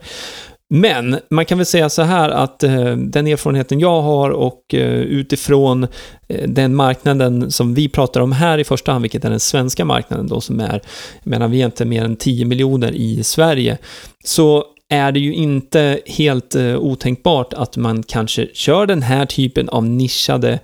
Men 0.70 1.18
man 1.30 1.44
kan 1.44 1.58
väl 1.58 1.66
säga 1.66 1.88
så 1.88 2.02
här 2.02 2.28
att 2.28 2.62
eh, 2.62 2.96
den 2.96 3.26
erfarenheten 3.26 3.80
jag 3.80 4.02
har 4.02 4.30
och 4.30 4.74
eh, 4.74 5.00
utifrån 5.00 5.86
eh, 6.28 6.48
den 6.48 6.74
marknaden 6.74 7.50
som 7.50 7.74
vi 7.74 7.88
pratar 7.88 8.20
om 8.20 8.32
här 8.32 8.58
i 8.58 8.64
första 8.64 8.92
hand, 8.92 9.02
vilket 9.02 9.24
är 9.24 9.30
den 9.30 9.40
svenska 9.40 9.84
marknaden 9.84 10.26
då 10.26 10.40
som 10.40 10.60
är, 10.60 10.80
jag 11.22 11.30
menar 11.30 11.48
vi 11.48 11.62
är 11.62 11.66
inte 11.66 11.84
mer 11.84 12.04
än 12.04 12.16
10 12.16 12.44
miljoner 12.44 12.92
i 12.92 13.24
Sverige, 13.24 13.78
så 14.24 14.64
är 14.88 15.12
det 15.12 15.20
ju 15.20 15.34
inte 15.34 16.00
helt 16.06 16.54
eh, 16.54 16.76
otänkbart 16.78 17.52
att 17.52 17.76
man 17.76 18.02
kanske 18.02 18.48
kör 18.54 18.86
den 18.86 19.02
här 19.02 19.26
typen 19.26 19.68
av 19.68 19.84
nischade 19.84 20.52
eh, 20.52 20.58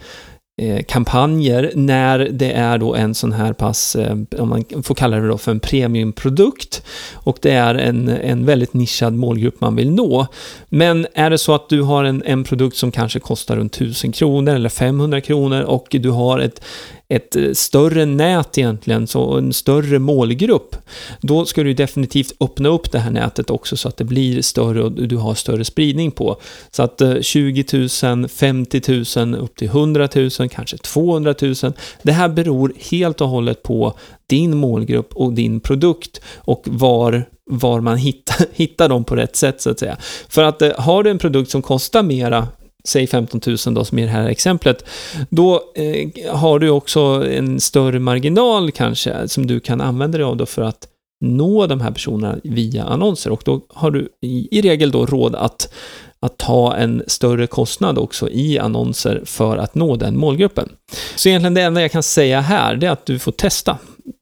Eh, 0.56 0.84
kampanjer 0.88 1.73
när 1.75 2.18
det 2.18 2.52
är 2.52 2.78
då 2.78 2.94
en 2.94 3.14
sån 3.14 3.32
här 3.32 3.52
pass, 3.52 3.96
eh, 3.96 4.16
om 4.38 4.49
man 4.49 4.64
får 4.82 4.94
kalla 4.94 5.16
det 5.16 5.28
då 5.28 5.38
för 5.38 5.50
en 5.50 5.61
premiumprodukt 5.61 6.82
och 7.14 7.38
det 7.42 7.50
är 7.50 7.75
en, 7.75 8.08
en 8.08 8.46
väldigt 8.46 8.75
nischad 8.75 9.14
målgrupp 9.14 9.61
man 9.61 9.76
vill 9.76 9.90
nå. 9.90 10.26
Men 10.68 11.06
är 11.14 11.30
det 11.30 11.38
så 11.38 11.54
att 11.54 11.68
du 11.68 11.82
har 11.82 12.04
en, 12.04 12.23
en 12.26 12.44
produkt 12.44 12.76
som 12.76 12.92
kanske 12.92 13.20
kostar 13.20 13.56
runt 13.56 13.75
1000 13.75 14.12
kronor 14.12 14.54
eller 14.54 14.68
500 14.68 15.20
kronor 15.20 15.62
och 15.62 15.86
du 15.90 16.10
har 16.10 16.38
ett, 16.38 16.64
ett 17.08 17.36
eh, 17.36 17.52
större 17.52 18.06
nät 18.06 18.58
egentligen, 18.58 19.06
så 19.06 19.36
en 19.36 19.52
större 19.52 19.99
målgrupp, 19.99 20.76
då 21.21 21.45
ska 21.45 21.62
du 21.62 21.75
definitivt 21.75 22.32
öppna 22.40 22.69
upp 22.69 22.93
det 22.93 22.99
här 22.99 23.10
nätet 23.10 23.50
också 23.50 23.76
så 23.76 23.88
att 23.88 23.97
det 23.97 24.04
blir 24.04 24.43
större 24.43 24.82
och 24.82 24.93
du 24.93 25.17
har 25.17 25.34
större 25.34 25.64
spridning 25.64 26.10
på. 26.10 26.40
Så 26.71 26.82
att 26.82 27.02
20 27.21 27.88
000, 28.02 28.28
50 28.28 29.17
000, 29.17 29.34
upp 29.34 29.56
till 29.56 29.69
100 29.69 30.08
000, 30.14 30.30
kanske 30.30 30.76
200 30.76 31.34
000. 31.43 31.54
Det 32.02 32.12
här 32.12 32.28
beror 32.28 32.73
helt 32.90 33.21
och 33.21 33.28
hållet 33.28 33.62
på 33.62 33.99
din 34.26 34.56
målgrupp 34.56 35.17
och 35.17 35.32
din 35.32 35.60
produkt 35.60 36.21
och 36.36 36.62
var 36.67 37.25
var 37.50 37.80
man 37.80 37.97
hittar, 37.97 38.47
hittar 38.52 38.88
dem 38.88 39.04
på 39.04 39.17
rätt 39.17 39.36
sätt 39.36 39.60
så 39.60 39.71
att 39.71 39.78
säga. 39.78 39.97
För 40.28 40.43
att 40.43 40.62
eh, 40.62 40.71
har 40.78 41.02
du 41.02 41.10
en 41.10 41.19
produkt 41.19 41.50
som 41.50 41.62
kostar 41.62 42.02
mera 42.02 42.49
säg 42.88 43.06
15 43.06 43.40
000 43.47 43.75
då 43.75 43.84
som 43.84 43.99
i 43.99 44.02
det 44.02 44.08
här 44.08 44.28
exemplet, 44.28 44.84
då 45.30 45.62
eh, 45.75 46.34
har 46.36 46.58
du 46.58 46.70
också 46.70 47.00
en 47.30 47.60
större 47.60 47.99
marginal 47.99 48.70
kanske 48.70 49.28
som 49.28 49.47
du 49.47 49.60
kan 49.60 49.80
använda 49.80 50.18
dig 50.18 50.25
av 50.25 50.36
då 50.36 50.47
för 50.47 50.62
att 50.62 50.88
nå 51.20 51.66
de 51.66 51.80
här 51.80 51.90
personerna 51.90 52.38
via 52.42 52.84
annonser 52.84 53.30
och 53.30 53.42
då 53.44 53.60
har 53.68 53.90
du 53.90 54.08
i, 54.23 54.58
i 54.58 54.62
regel 54.62 54.90
då 54.90 55.06
råd 55.06 55.34
att, 55.34 55.73
att 56.20 56.38
ta 56.38 56.76
en 56.76 57.02
större 57.06 57.47
kostnad 57.47 57.99
också 57.99 58.30
i 58.30 58.58
annonser 58.58 59.23
för 59.25 59.56
att 59.56 59.75
nå 59.75 59.97
den 59.97 60.18
målgruppen. 60.18 60.68
Så 61.16 61.28
egentligen 61.28 61.54
det 61.54 61.62
enda 61.62 61.82
jag 61.82 61.92
kan 61.92 62.02
säga 62.02 62.40
här, 62.40 62.76
det 62.76 62.86
är 62.86 62.90
att 62.90 63.06
du 63.06 63.18
får 63.18 63.32
testa. 63.32 63.78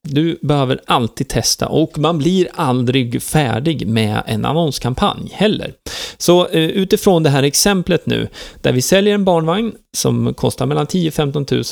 Du 0.08 0.38
behöver 0.42 0.80
alltid 0.86 1.28
testa 1.28 1.68
och 1.68 1.98
man 1.98 2.18
blir 2.18 2.48
aldrig 2.54 3.22
färdig 3.22 3.86
med 3.86 4.22
en 4.26 4.44
annonskampanj 4.44 5.30
heller. 5.32 5.74
Så 6.18 6.48
eh, 6.48 6.62
utifrån 6.62 7.22
det 7.22 7.30
här 7.30 7.42
exemplet 7.42 8.06
nu, 8.06 8.28
där 8.60 8.72
vi 8.72 8.82
säljer 8.82 9.14
en 9.14 9.24
barnvagn 9.24 9.72
som 9.96 10.34
kostar 10.34 10.66
mellan 10.66 10.86
10 10.86 11.10
15 11.10 11.46
000, 11.50 11.64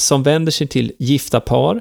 som 0.00 0.22
vänder 0.22 0.52
sig 0.52 0.66
till 0.66 0.92
gifta 0.98 1.40
par, 1.40 1.80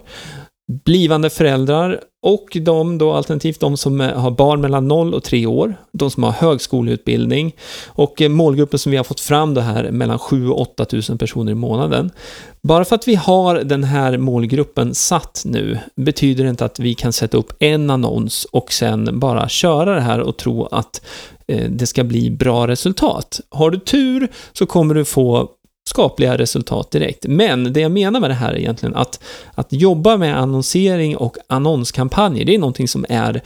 blivande 0.68 1.30
föräldrar 1.30 2.00
och 2.24 2.58
de 2.62 2.98
då 2.98 3.14
alternativt 3.14 3.60
de 3.60 3.78
som 3.78 4.00
har 4.00 4.32
barn 4.32 4.62
mellan 4.62 4.88
0 4.88 5.14
och 5.14 5.24
3 5.24 5.46
år, 5.46 5.76
de 5.92 6.12
som 6.12 6.24
har 6.24 6.32
högskoleutbildning 6.32 7.56
och 7.88 8.22
eh, 8.22 8.30
målgruppen 8.30 8.80
som 8.80 8.92
vi 8.92 8.98
har 8.98 9.04
fått 9.04 9.20
fram 9.20 9.54
det 9.54 9.62
här 9.62 9.92
mellan 9.92 10.20
7 10.20 10.50
och 10.50 10.62
8 10.62 10.86
000 11.10 11.18
personer 11.18 11.52
i 11.52 11.56
månaden. 11.56 12.12
Bara 12.62 12.86
för 12.86 12.96
att 12.96 13.08
vi 13.08 13.16
har 13.16 13.56
den 13.56 13.84
här 13.84 14.18
målgruppen 14.18 14.96
satt 14.96 15.44
nu 15.46 15.80
betyder 15.96 16.44
det 16.44 16.50
inte 16.50 16.66
att 16.66 16.80
vi 16.80 16.94
kan 16.94 17.14
sätta 17.14 17.38
upp 17.38 17.54
en 17.60 17.90
annons 17.90 18.46
och 18.46 18.74
sen 18.74 19.20
bara 19.20 19.50
köra 19.50 19.96
det 19.96 20.02
här 20.02 20.20
och 20.20 20.38
tro 20.38 20.66
att 20.66 21.02
eh, 21.48 21.70
det 21.70 21.88
ska 21.88 22.04
bli 22.04 22.32
bra 22.32 22.68
resultat. 22.68 23.40
Har 23.50 23.72
du 23.72 23.80
tur 23.80 24.28
så 24.54 24.66
kommer 24.66 24.96
du 24.96 25.06
få 25.06 25.50
skapliga 25.88 26.38
resultat 26.38 26.92
direkt. 26.92 27.26
Men 27.28 27.74
det 27.74 27.80
jag 27.80 27.92
menar 27.92 28.20
med 28.20 28.30
det 28.30 28.34
här 28.34 28.54
är 28.54 28.58
egentligen 28.58 28.96
att, 28.96 29.20
att 29.56 29.68
jobba 29.74 30.18
med 30.18 30.40
annonsering 30.40 31.18
och 31.18 31.38
annonskampanjer, 31.48 32.46
det 32.46 32.56
är 32.56 32.60
någonting 32.60 32.88
som 32.88 33.06
är 33.10 33.42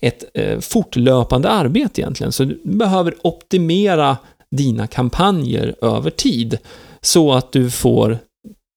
ett 0.00 0.24
eh, 0.34 0.60
fortlöpande 0.60 1.48
arbete 1.48 2.00
egentligen. 2.00 2.32
Så 2.32 2.44
du 2.44 2.60
behöver 2.64 3.14
optimera 3.22 4.16
dina 4.50 4.86
kampanjer 4.86 5.74
över 5.82 6.10
tid 6.10 6.58
så 7.00 7.32
att 7.32 7.52
du 7.52 7.70
får 7.70 8.18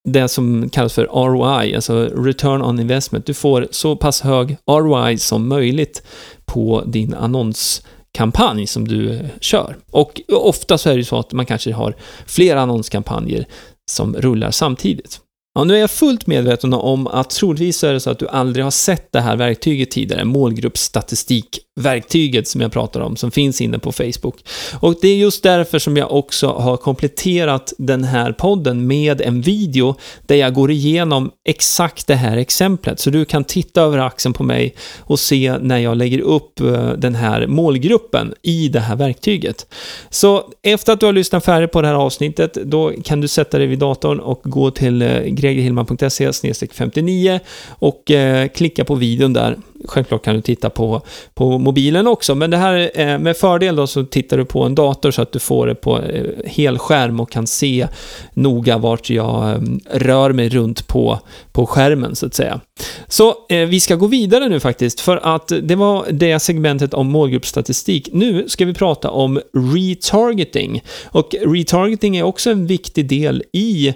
det 0.03 0.27
som 0.27 0.69
kallas 0.69 0.93
för 0.93 1.05
ROI, 1.05 1.75
alltså 1.75 2.05
return 2.05 2.61
on 2.61 2.79
investment. 2.79 3.25
Du 3.25 3.33
får 3.33 3.67
så 3.71 3.95
pass 3.95 4.21
hög 4.21 4.57
ROI 4.65 5.17
som 5.17 5.47
möjligt 5.47 6.03
på 6.45 6.83
din 6.85 7.13
annons 7.13 7.83
kampanj 8.17 8.67
som 8.67 8.87
du 8.87 9.13
eh, 9.13 9.25
kör. 9.39 9.77
Och 9.91 10.21
ofta 10.29 10.77
så 10.77 10.89
är 10.89 10.97
det 10.97 11.05
så 11.05 11.19
att 11.19 11.33
man 11.33 11.45
kanske 11.45 11.73
har 11.73 11.95
flera 12.25 12.61
annonskampanjer 12.61 13.45
som 13.91 14.15
rullar 14.15 14.51
samtidigt. 14.51 15.19
Ja, 15.57 15.63
nu 15.63 15.75
är 15.75 15.79
jag 15.79 15.91
fullt 15.91 16.27
medveten 16.27 16.73
om 16.73 17.07
att 17.07 17.29
troligtvis 17.29 17.83
är 17.83 17.93
det 17.93 17.99
så 17.99 18.09
att 18.09 18.19
du 18.19 18.27
aldrig 18.27 18.65
har 18.65 18.71
sett 18.71 19.11
det 19.11 19.21
här 19.21 19.35
verktyget 19.35 19.91
tidigare, 19.91 20.25
målgruppsstatistikverktyget 20.25 22.47
som 22.47 22.61
jag 22.61 22.71
pratar 22.71 23.01
om, 23.01 23.15
som 23.15 23.31
finns 23.31 23.61
inne 23.61 23.79
på 23.79 23.91
Facebook. 23.91 24.35
Och 24.79 24.95
det 25.01 25.07
är 25.07 25.15
just 25.15 25.43
därför 25.43 25.79
som 25.79 25.97
jag 25.97 26.11
också 26.11 26.47
har 26.47 26.77
kompletterat 26.77 27.73
den 27.77 28.03
här 28.03 28.31
podden 28.31 28.87
med 28.87 29.21
en 29.21 29.41
video 29.41 29.95
där 30.25 30.35
jag 30.35 30.53
går 30.53 30.71
igenom 30.71 31.31
exakt 31.49 32.07
det 32.07 32.15
här 32.15 32.37
exemplet, 32.37 32.99
så 32.99 33.09
du 33.09 33.25
kan 33.25 33.43
titta 33.43 33.81
över 33.81 33.97
axeln 33.97 34.33
på 34.33 34.43
mig 34.43 34.75
och 34.99 35.19
se 35.19 35.57
när 35.61 35.77
jag 35.77 35.97
lägger 35.97 36.19
upp 36.19 36.59
eh, 36.59 36.91
den 36.91 37.15
här 37.15 37.47
målgruppen 37.47 38.33
i 38.41 38.69
det 38.69 38.79
här 38.79 38.95
verktyget. 38.95 39.73
Så 40.09 40.43
efter 40.63 40.93
att 40.93 40.99
du 40.99 41.05
har 41.05 41.13
lyssnat 41.13 41.45
färdigt 41.45 41.71
på 41.71 41.81
det 41.81 41.87
här 41.87 41.95
avsnittet, 41.95 42.53
då 42.53 42.93
kan 43.03 43.21
du 43.21 43.27
sätta 43.27 43.57
dig 43.57 43.67
vid 43.67 43.79
datorn 43.79 44.19
och 44.19 44.41
gå 44.43 44.71
till 44.71 45.01
eh, 45.01 45.21
gregerhillman.se 45.53 46.31
59 46.71 47.39
och 47.69 48.11
eh, 48.11 48.47
klicka 48.47 48.85
på 48.85 48.95
videon 48.95 49.33
där. 49.33 49.57
Självklart 49.85 50.23
kan 50.23 50.35
du 50.35 50.41
titta 50.41 50.69
på, 50.69 51.01
på 51.33 51.57
mobilen 51.57 52.07
också, 52.07 52.35
men 52.35 52.49
det 52.49 52.57
här 52.57 52.91
eh, 52.93 53.19
med 53.19 53.37
fördel 53.37 53.75
då 53.75 53.87
så 53.87 54.03
tittar 54.03 54.37
du 54.37 54.45
på 54.45 54.63
en 54.63 54.75
dator 54.75 55.11
så 55.11 55.21
att 55.21 55.31
du 55.31 55.39
får 55.39 55.67
det 55.67 55.75
på 55.75 56.01
eh, 56.01 56.25
helskärm 56.45 57.19
och 57.19 57.31
kan 57.31 57.47
se 57.47 57.87
noga 58.33 58.77
vart 58.77 59.09
jag 59.09 59.49
eh, 59.49 59.59
rör 59.91 60.31
mig 60.31 60.49
runt 60.49 60.87
på, 60.87 61.19
på 61.51 61.65
skärmen 61.65 62.15
så 62.15 62.25
att 62.25 62.33
säga. 62.33 62.59
Så 63.07 63.35
eh, 63.49 63.67
vi 63.67 63.79
ska 63.79 63.95
gå 63.95 64.07
vidare 64.07 64.49
nu 64.49 64.59
faktiskt, 64.59 64.99
för 64.99 65.17
att 65.35 65.51
det 65.61 65.75
var 65.75 66.05
det 66.11 66.39
segmentet 66.39 66.93
om 66.93 67.07
målgruppsstatistik. 67.07 68.09
Nu 68.13 68.49
ska 68.49 68.65
vi 68.65 68.73
prata 68.73 69.09
om 69.09 69.41
retargeting. 69.75 70.83
Och 71.05 71.35
retargeting 71.41 72.17
är 72.17 72.23
också 72.23 72.49
en 72.49 72.67
viktig 72.67 73.09
del 73.09 73.43
i 73.51 73.93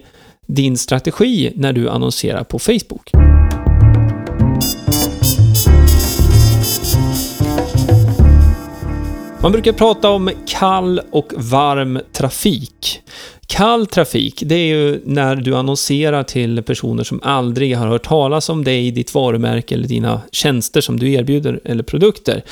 din 0.56 0.78
strategi 0.78 1.52
när 1.56 1.74
du 1.74 1.90
annonserar 1.90 2.44
på 2.44 2.60
Facebook. 2.60 3.12
Man 9.42 9.52
brukar 9.52 9.74
prata 9.74 10.10
om 10.10 10.32
kall 10.48 11.02
och 11.12 11.34
varm 11.38 12.00
trafik. 12.12 13.02
Kall 13.48 13.86
trafik, 13.86 14.44
det 14.46 14.56
är 14.56 14.66
ju 14.66 15.02
när 15.06 15.36
du 15.36 15.56
annonserar 15.56 16.24
till 16.24 16.64
personer 16.64 17.04
som 17.04 17.20
aldrig 17.24 17.78
har 17.78 17.88
hört 17.88 18.04
talas 18.04 18.50
om 18.50 18.64
dig, 18.64 18.92
ditt 18.92 19.14
varumärke 19.14 19.76
eller 19.76 19.88
dina 19.88 20.22
tjänster 20.32 20.82
som 20.82 21.00
du 21.00 21.14
erbjuder 21.14 21.60
eller 21.66 21.84
produkter. 21.84 22.44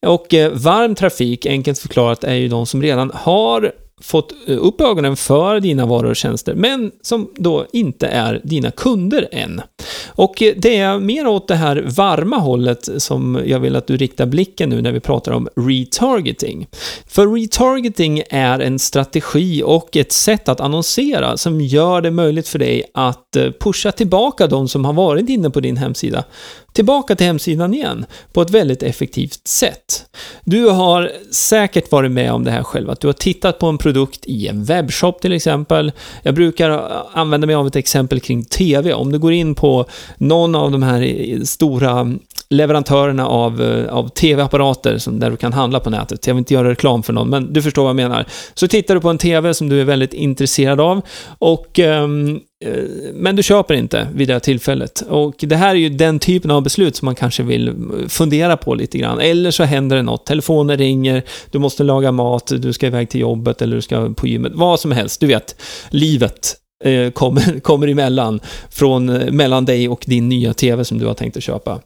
Och 0.00 0.34
eh, 0.34 0.52
varm 0.52 0.94
trafik, 0.94 1.46
enkelt 1.46 1.78
förklarat, 1.78 2.24
är 2.24 2.34
ju 2.34 2.48
de 2.48 2.66
som 2.66 2.82
redan 2.82 3.10
har 3.14 3.72
fått 4.00 4.32
eh, 4.46 4.56
upp 4.60 4.80
ögonen 4.80 5.16
för 5.16 5.60
dina 5.60 5.86
varor 5.86 6.10
och 6.10 6.16
tjänster, 6.16 6.54
men 6.54 6.90
som 7.02 7.30
då 7.36 7.66
inte 7.72 8.06
är 8.06 8.40
dina 8.44 8.70
kunder 8.70 9.28
än. 9.32 9.62
Och 10.06 10.42
eh, 10.42 10.54
det 10.56 10.76
är 10.76 10.98
mer 10.98 11.26
åt 11.26 11.48
det 11.48 11.54
här 11.54 11.84
varma 11.86 12.36
hållet 12.36 12.88
som 12.98 13.42
jag 13.46 13.60
vill 13.60 13.76
att 13.76 13.86
du 13.86 13.96
riktar 13.96 14.26
blicken 14.26 14.68
nu 14.68 14.82
när 14.82 14.92
vi 14.92 15.00
pratar 15.00 15.32
om 15.32 15.48
retargeting. 15.56 16.66
För 17.06 17.26
retargeting 17.34 18.22
är 18.30 18.60
en 18.60 18.78
strategi 18.78 19.62
och 19.64 19.96
ett 19.96 20.12
sätt 20.12 20.48
att 20.48 20.60
annonsera 20.60 21.36
som 21.36 21.60
gör 21.60 22.00
det 22.00 22.10
möjligt 22.10 22.48
för 22.48 22.58
dig 22.58 22.84
att 22.94 23.36
eh, 23.36 23.50
pusha 23.60 23.92
tillbaka 23.92 24.46
de 24.46 24.68
som 24.68 24.84
har 24.84 24.92
varit 24.92 25.28
inne 25.28 25.50
på 25.50 25.60
din 25.60 25.76
hemsida 25.76 26.24
tillbaka 26.72 27.16
till 27.16 27.26
hemsidan 27.26 27.74
igen 27.74 28.06
på 28.32 28.42
ett 28.42 28.50
väldigt 28.50 28.82
effektivt 28.82 29.48
sätt. 29.48 30.06
Du 30.44 30.68
har 30.68 31.12
säkert 31.30 31.92
varit 31.92 32.10
med 32.10 32.32
om 32.32 32.44
det 32.44 32.50
här 32.50 32.62
själv, 32.62 32.90
att 32.90 33.00
du 33.00 33.08
har 33.08 33.12
tittat 33.12 33.58
på 33.58 33.66
en 33.66 33.78
produkt 33.78 34.26
i 34.26 34.48
en 34.48 34.64
webbshop 34.64 35.20
till 35.20 35.32
exempel. 35.32 35.92
Jag 36.22 36.34
brukar 36.34 36.92
använda 37.12 37.46
mig 37.46 37.56
av 37.56 37.66
ett 37.66 37.76
exempel 37.76 38.20
kring 38.20 38.44
TV. 38.44 38.92
Om 38.92 39.12
du 39.12 39.18
går 39.18 39.32
in 39.32 39.54
på 39.54 39.86
någon 40.18 40.54
av 40.54 40.70
de 40.70 40.82
här 40.82 41.44
stora 41.44 42.14
leverantörerna 42.50 43.26
av, 43.26 43.62
eh, 43.62 43.94
av 43.94 44.08
TV-apparater 44.08 45.10
där 45.10 45.30
du 45.30 45.36
kan 45.36 45.52
handla 45.52 45.80
på 45.80 45.90
nätet. 45.90 46.26
Jag 46.26 46.34
vill 46.34 46.38
inte 46.38 46.54
göra 46.54 46.70
reklam 46.70 47.02
för 47.02 47.12
någon, 47.12 47.30
men 47.30 47.52
du 47.52 47.62
förstår 47.62 47.82
vad 47.82 47.88
jag 47.88 47.96
menar. 47.96 48.26
Så 48.54 48.68
tittar 48.68 48.94
du 48.94 49.00
på 49.00 49.08
en 49.08 49.18
TV 49.18 49.54
som 49.54 49.68
du 49.68 49.80
är 49.80 49.84
väldigt 49.84 50.12
intresserad 50.12 50.80
av 50.80 51.00
och 51.38 51.78
ehm, 51.78 52.40
eh, 52.64 52.72
men 53.14 53.36
du 53.36 53.42
köper 53.42 53.74
inte 53.74 54.08
vid 54.14 54.28
det 54.28 54.32
här 54.32 54.40
tillfället. 54.40 55.00
Och 55.08 55.34
det 55.38 55.56
här 55.56 55.70
är 55.70 55.78
ju 55.78 55.88
den 55.88 56.18
typen 56.18 56.50
av 56.50 56.62
beslut 56.62 56.96
som 56.96 57.06
man 57.06 57.14
kanske 57.14 57.42
vill 57.42 57.68
eh, 57.68 57.74
fundera 58.08 58.56
på 58.56 58.74
lite 58.74 58.98
grann. 58.98 59.20
Eller 59.20 59.50
så 59.50 59.64
händer 59.64 59.96
det 59.96 60.02
något, 60.02 60.26
telefonen 60.26 60.78
ringer, 60.78 61.22
du 61.50 61.58
måste 61.58 61.82
laga 61.82 62.12
mat, 62.12 62.52
du 62.58 62.72
ska 62.72 62.86
iväg 62.86 63.10
till 63.10 63.20
jobbet 63.20 63.62
eller 63.62 63.76
du 63.76 63.82
ska 63.82 64.14
på 64.14 64.26
gymmet. 64.26 64.52
Vad 64.54 64.80
som 64.80 64.92
helst, 64.92 65.20
du 65.20 65.26
vet. 65.26 65.62
Livet 65.90 66.56
eh, 66.84 67.10
kommer, 67.10 67.60
kommer 67.62 67.88
emellan 67.88 68.40
från, 68.70 69.06
mellan 69.36 69.64
dig 69.64 69.88
och 69.88 70.04
din 70.06 70.28
nya 70.28 70.54
TV 70.54 70.84
som 70.84 70.98
du 70.98 71.06
har 71.06 71.14
tänkt 71.14 71.36
att 71.36 71.42
köpa. 71.42 71.80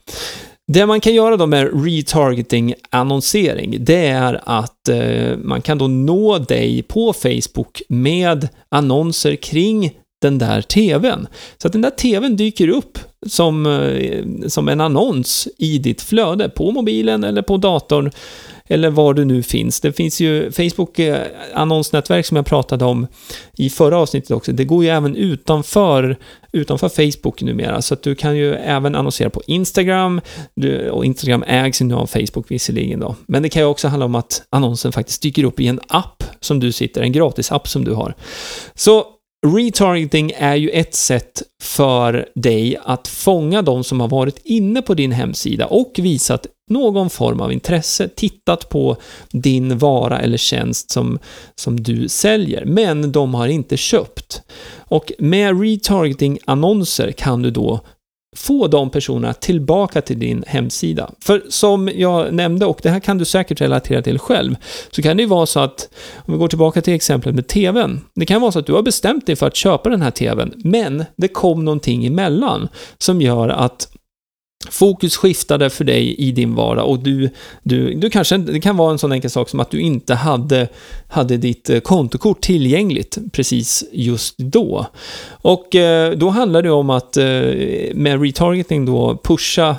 Det 0.73 0.87
man 0.87 1.01
kan 1.01 1.15
göra 1.15 1.37
då 1.37 1.47
med 1.47 1.85
retargeting-annonsering, 1.85 3.77
det 3.81 4.07
är 4.07 4.41
att 4.45 4.89
eh, 4.89 5.37
man 5.39 5.63
kan 5.63 5.79
då 5.79 5.89
nå 5.89 6.39
dig 6.39 6.83
på 6.83 7.13
Facebook 7.13 7.83
med 7.89 8.49
annonser 8.69 9.37
kring 9.37 9.91
den 10.23 10.39
där 10.39 10.63
TVn. 10.63 11.27
Så 11.59 11.67
att 11.67 11.73
den 11.73 11.83
där 11.83 11.91
TVn 11.91 12.37
dyker 12.37 12.69
upp 12.69 12.99
som, 13.27 13.67
eh, 13.67 14.25
som 14.49 14.69
en 14.69 14.81
annons 14.81 15.49
i 15.59 15.79
ditt 15.79 16.03
flöde, 16.03 16.49
på 16.49 16.71
mobilen 16.71 17.25
eller 17.25 17.43
på 17.43 17.57
datorn 17.57 18.11
eller 18.69 18.91
var 18.91 19.15
du 19.15 19.25
nu 19.25 19.43
finns. 19.43 19.81
Det 19.81 19.93
finns 19.93 20.21
ju 20.21 20.53
Facebook 20.53 20.99
eh, 20.99 21.27
annonsnätverk 21.55 22.27
som 22.27 22.37
jag 22.37 22.47
pratade 22.47 22.85
om 22.85 23.07
i 23.59 23.71
förra 23.71 23.99
avsnittet 23.99 24.31
också. 24.31 24.53
Det 24.53 24.65
går 24.65 24.85
ju 24.85 24.91
även 24.91 25.17
utanför, 25.17 26.17
utanför 26.53 26.89
Facebook 26.89 27.43
numera, 27.43 27.83
så 27.83 27.95
att 27.95 28.03
du 28.03 28.15
kan 28.15 28.37
ju 28.37 28.55
även 28.55 28.95
annonsera 28.95 29.31
på 29.31 29.43
Instagram, 29.47 30.21
du, 30.57 30.91
och 30.91 31.05
Instagram 31.05 31.45
ägs 31.47 31.83
ju 31.83 31.85
nu 31.85 31.95
av 31.95 32.07
Facebook 32.07 32.51
visserligen 32.51 33.01
då. 33.01 33.17
Men 33.27 33.43
det 33.43 33.49
kan 33.49 33.63
ju 33.63 33.67
också 33.69 33.89
handla 33.89 34.07
om 34.07 34.15
att 34.15 34.43
annonsen 34.51 34.93
faktiskt 34.93 35.23
dyker 35.23 35.45
upp 35.45 35.61
i 35.61 35.67
en 35.67 35.81
app 35.87 36.25
som 36.41 36.61
du 36.61 36.73
sitter, 36.73 37.03
en 37.03 37.13
gratis 37.13 37.53
app 37.53 37.69
som 37.69 37.85
du 37.85 37.93
har. 37.93 38.15
Så 38.75 39.07
Retargeting 39.47 40.33
är 40.37 40.55
ju 40.57 40.71
ett 40.71 40.95
sätt 40.95 41.43
för 41.63 42.29
dig 42.35 42.77
att 42.85 43.09
fånga 43.09 43.63
de 43.63 43.85
som 43.85 44.01
har 44.01 44.09
varit 44.09 44.41
inne 44.45 44.83
på 44.83 44.95
din 44.95 45.13
hemsida 45.13 45.67
och 45.67 45.93
visat 45.99 46.47
någon 46.71 47.11
form 47.11 47.41
av 47.41 47.53
intresse, 47.53 48.09
tittat 48.09 48.69
på 48.69 48.97
din 49.31 49.79
vara 49.79 50.21
eller 50.21 50.37
tjänst 50.37 50.91
som, 50.91 51.19
som 51.55 51.83
du 51.83 52.09
säljer, 52.09 52.65
men 52.65 53.13
de 53.13 53.35
har 53.35 53.49
inte 53.49 53.77
köpt. 53.77 54.43
Och 54.79 55.13
med 55.19 55.61
retargeting-annonser 55.61 57.13
kan 57.13 57.43
du 57.43 57.51
då 57.51 57.81
få 58.37 58.67
de 58.67 58.91
personerna 58.91 59.33
tillbaka 59.33 60.01
till 60.01 60.19
din 60.19 60.45
hemsida. 60.47 61.11
För 61.21 61.43
som 61.49 61.91
jag 61.95 62.35
nämnde, 62.35 62.67
och 62.67 62.81
det 62.83 62.91
här 62.91 63.01
kan 63.01 63.19
du 63.19 63.25
säkert 63.25 63.61
relatera 63.61 64.03
till 64.03 64.19
själv, 64.19 64.57
så 64.91 65.03
kan 65.03 65.17
det 65.17 65.23
ju 65.23 65.29
vara 65.29 65.47
så 65.47 65.61
att, 65.61 65.89
om 66.17 66.35
vi 66.35 66.39
går 66.39 66.49
tillbaka 66.49 66.83
till 66.83 66.95
exemplet 66.95 67.35
med 67.35 67.47
TVn, 67.47 68.01
det 68.15 68.27
kan 68.27 68.41
vara 68.41 68.53
så 68.53 68.59
att 68.59 68.67
du 68.67 68.73
har 68.73 68.83
bestämt 68.83 69.27
dig 69.27 69.37
för 69.37 69.47
att 69.47 69.57
köpa 69.57 69.89
den 69.89 70.03
här 70.03 70.11
TVn, 70.11 70.53
men 70.57 71.05
det 71.17 71.29
kom 71.29 71.65
någonting 71.65 72.07
emellan 72.07 72.69
som 72.99 73.21
gör 73.21 73.49
att 73.49 73.89
Fokus 74.71 75.17
skiftade 75.17 75.71
för 75.71 75.85
dig 75.85 76.15
i 76.15 76.33
din 76.33 76.55
vardag 76.55 76.89
och 76.89 76.99
du, 76.99 77.31
du, 77.63 77.95
du 77.95 78.11
kanske, 78.11 78.37
det 78.37 78.61
kan 78.61 78.77
vara 78.77 78.93
en 78.93 78.99
sån 78.99 79.13
enkel 79.13 79.31
sak 79.31 79.49
som 79.49 79.61
att 79.61 79.71
du 79.71 79.81
inte 79.81 80.15
hade, 80.15 80.69
hade 81.09 81.37
ditt 81.37 81.71
eh, 81.71 81.81
kontokort 81.81 82.41
tillgängligt 82.41 83.19
precis 83.33 83.85
just 83.93 84.39
då. 84.39 84.87
Och 85.29 85.75
eh, 85.75 86.13
då 86.13 86.29
handlar 86.29 86.63
det 86.63 86.71
om 86.71 86.91
att 86.91 87.17
eh, 87.17 87.25
med 87.95 88.23
retargeting 88.23 88.87
då 88.87 89.21
pusha 89.25 89.77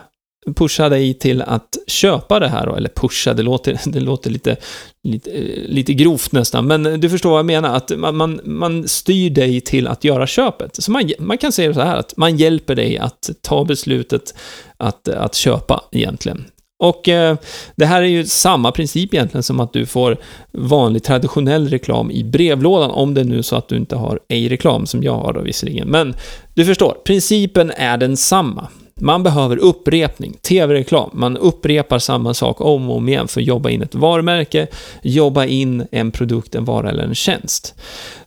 pusha 0.56 0.90
dig 0.90 1.14
till 1.14 1.42
att 1.42 1.78
köpa 1.88 2.40
det 2.40 2.48
här, 2.48 2.78
eller 2.78 2.90
pusha, 2.90 3.34
det 3.34 3.44
låter, 3.44 3.80
det 3.86 4.00
låter 4.00 4.30
lite, 4.30 4.58
lite, 5.04 5.32
eh, 5.32 5.70
lite 5.70 5.94
grovt 5.94 6.32
nästan, 6.32 6.68
men 6.68 7.00
du 7.00 7.10
förstår 7.10 7.30
vad 7.30 7.40
jag 7.40 7.46
menar, 7.46 7.76
att 7.76 7.92
man, 7.98 8.16
man, 8.16 8.40
man 8.44 8.88
styr 8.88 9.30
dig 9.30 9.62
till 9.62 9.88
att 9.88 10.04
göra 10.04 10.28
köpet. 10.28 10.76
Så 10.84 10.92
man, 10.92 11.12
man 11.20 11.38
kan 11.38 11.52
säga 11.52 11.74
så 11.74 11.82
här, 11.82 11.98
att 11.98 12.18
man 12.18 12.38
hjälper 12.38 12.76
dig 12.76 12.98
att 12.98 13.30
ta 13.42 13.66
beslutet 13.66 14.36
att, 14.78 15.08
att 15.08 15.36
köpa 15.36 15.84
egentligen. 15.92 16.46
Och 16.78 17.10
eh, 17.10 17.38
det 17.76 17.86
här 17.86 18.02
är 18.02 18.08
ju 18.08 18.26
samma 18.26 18.72
princip 18.72 19.14
egentligen 19.14 19.44
som 19.44 19.60
att 19.60 19.74
du 19.74 19.86
får 19.86 20.18
vanlig 20.52 21.04
traditionell 21.04 21.70
reklam 21.70 22.12
i 22.12 22.24
brevlådan, 22.24 22.92
om 22.92 23.14
det 23.14 23.22
är 23.22 23.26
nu 23.26 23.44
så 23.44 23.56
att 23.56 23.68
du 23.68 23.76
inte 23.76 23.96
har 23.96 24.20
ej-reklam, 24.30 24.86
som 24.86 25.04
jag 25.04 25.14
har 25.14 25.34
då 25.34 25.42
visserligen. 25.42 25.88
Men 25.88 26.16
du 26.54 26.66
förstår, 26.66 26.98
principen 27.06 27.72
är 27.72 27.98
densamma. 27.98 28.68
Man 29.02 29.24
behöver 29.24 29.58
upprepning, 29.58 30.34
tv-reklam. 30.42 31.10
Man 31.14 31.38
upprepar 31.38 32.00
samma 32.00 32.34
sak 32.34 32.62
om 32.62 32.90
och 32.90 32.98
om 32.98 33.10
igen 33.10 33.28
för 33.28 33.42
att 33.42 33.48
jobba 33.48 33.70
in 33.70 33.82
ett 33.82 33.96
varumärke, 33.96 34.68
jobba 35.02 35.46
in 35.46 35.88
en 35.92 36.12
produkt, 36.12 36.56
en 36.56 36.66
vara 36.66 36.90
eller 36.90 37.04
en 37.04 37.16
tjänst. 37.16 37.76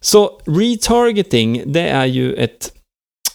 Så 0.01 0.41
retargeting, 0.47 1.63
det 1.67 1.89
är 1.89 2.07
ju 2.07 2.35
ett 2.35 2.73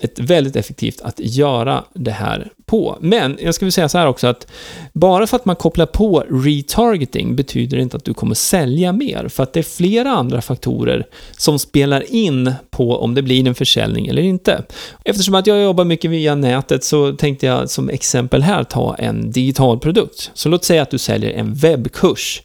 ett 0.03 0.19
väldigt 0.19 0.55
effektivt 0.55 1.01
att 1.01 1.19
göra 1.19 1.83
det 1.93 2.11
här 2.11 2.51
på. 2.65 2.97
Men 3.01 3.37
jag 3.41 3.55
ska 3.55 3.65
väl 3.65 3.71
säga 3.71 3.89
så 3.89 3.97
här 3.97 4.07
också 4.07 4.27
att 4.27 4.47
bara 4.93 5.27
för 5.27 5.35
att 5.35 5.45
man 5.45 5.55
kopplar 5.55 5.85
på 5.85 6.25
retargeting 6.29 7.35
betyder 7.35 7.77
det 7.77 7.83
inte 7.83 7.97
att 7.97 8.05
du 8.05 8.13
kommer 8.13 8.35
sälja 8.35 8.91
mer, 8.91 9.27
för 9.27 9.43
att 9.43 9.53
det 9.53 9.59
är 9.59 9.63
flera 9.63 10.11
andra 10.11 10.41
faktorer 10.41 11.05
som 11.37 11.59
spelar 11.59 12.13
in 12.13 12.53
på 12.71 12.97
om 12.97 13.15
det 13.15 13.21
blir 13.21 13.47
en 13.47 13.55
försäljning 13.55 14.07
eller 14.07 14.21
inte. 14.21 14.63
Eftersom 15.05 15.35
att 15.35 15.47
jag 15.47 15.61
jobbar 15.63 15.85
mycket 15.85 16.11
via 16.11 16.35
nätet 16.35 16.83
så 16.83 17.13
tänkte 17.13 17.45
jag 17.45 17.69
som 17.69 17.89
exempel 17.89 18.41
här 18.43 18.63
ta 18.63 18.95
en 18.95 19.31
digital 19.31 19.79
produkt. 19.79 20.31
Så 20.33 20.49
låt 20.49 20.63
säga 20.63 20.81
att 20.81 20.91
du 20.91 20.97
säljer 20.97 21.31
en 21.31 21.53
webbkurs. 21.53 22.41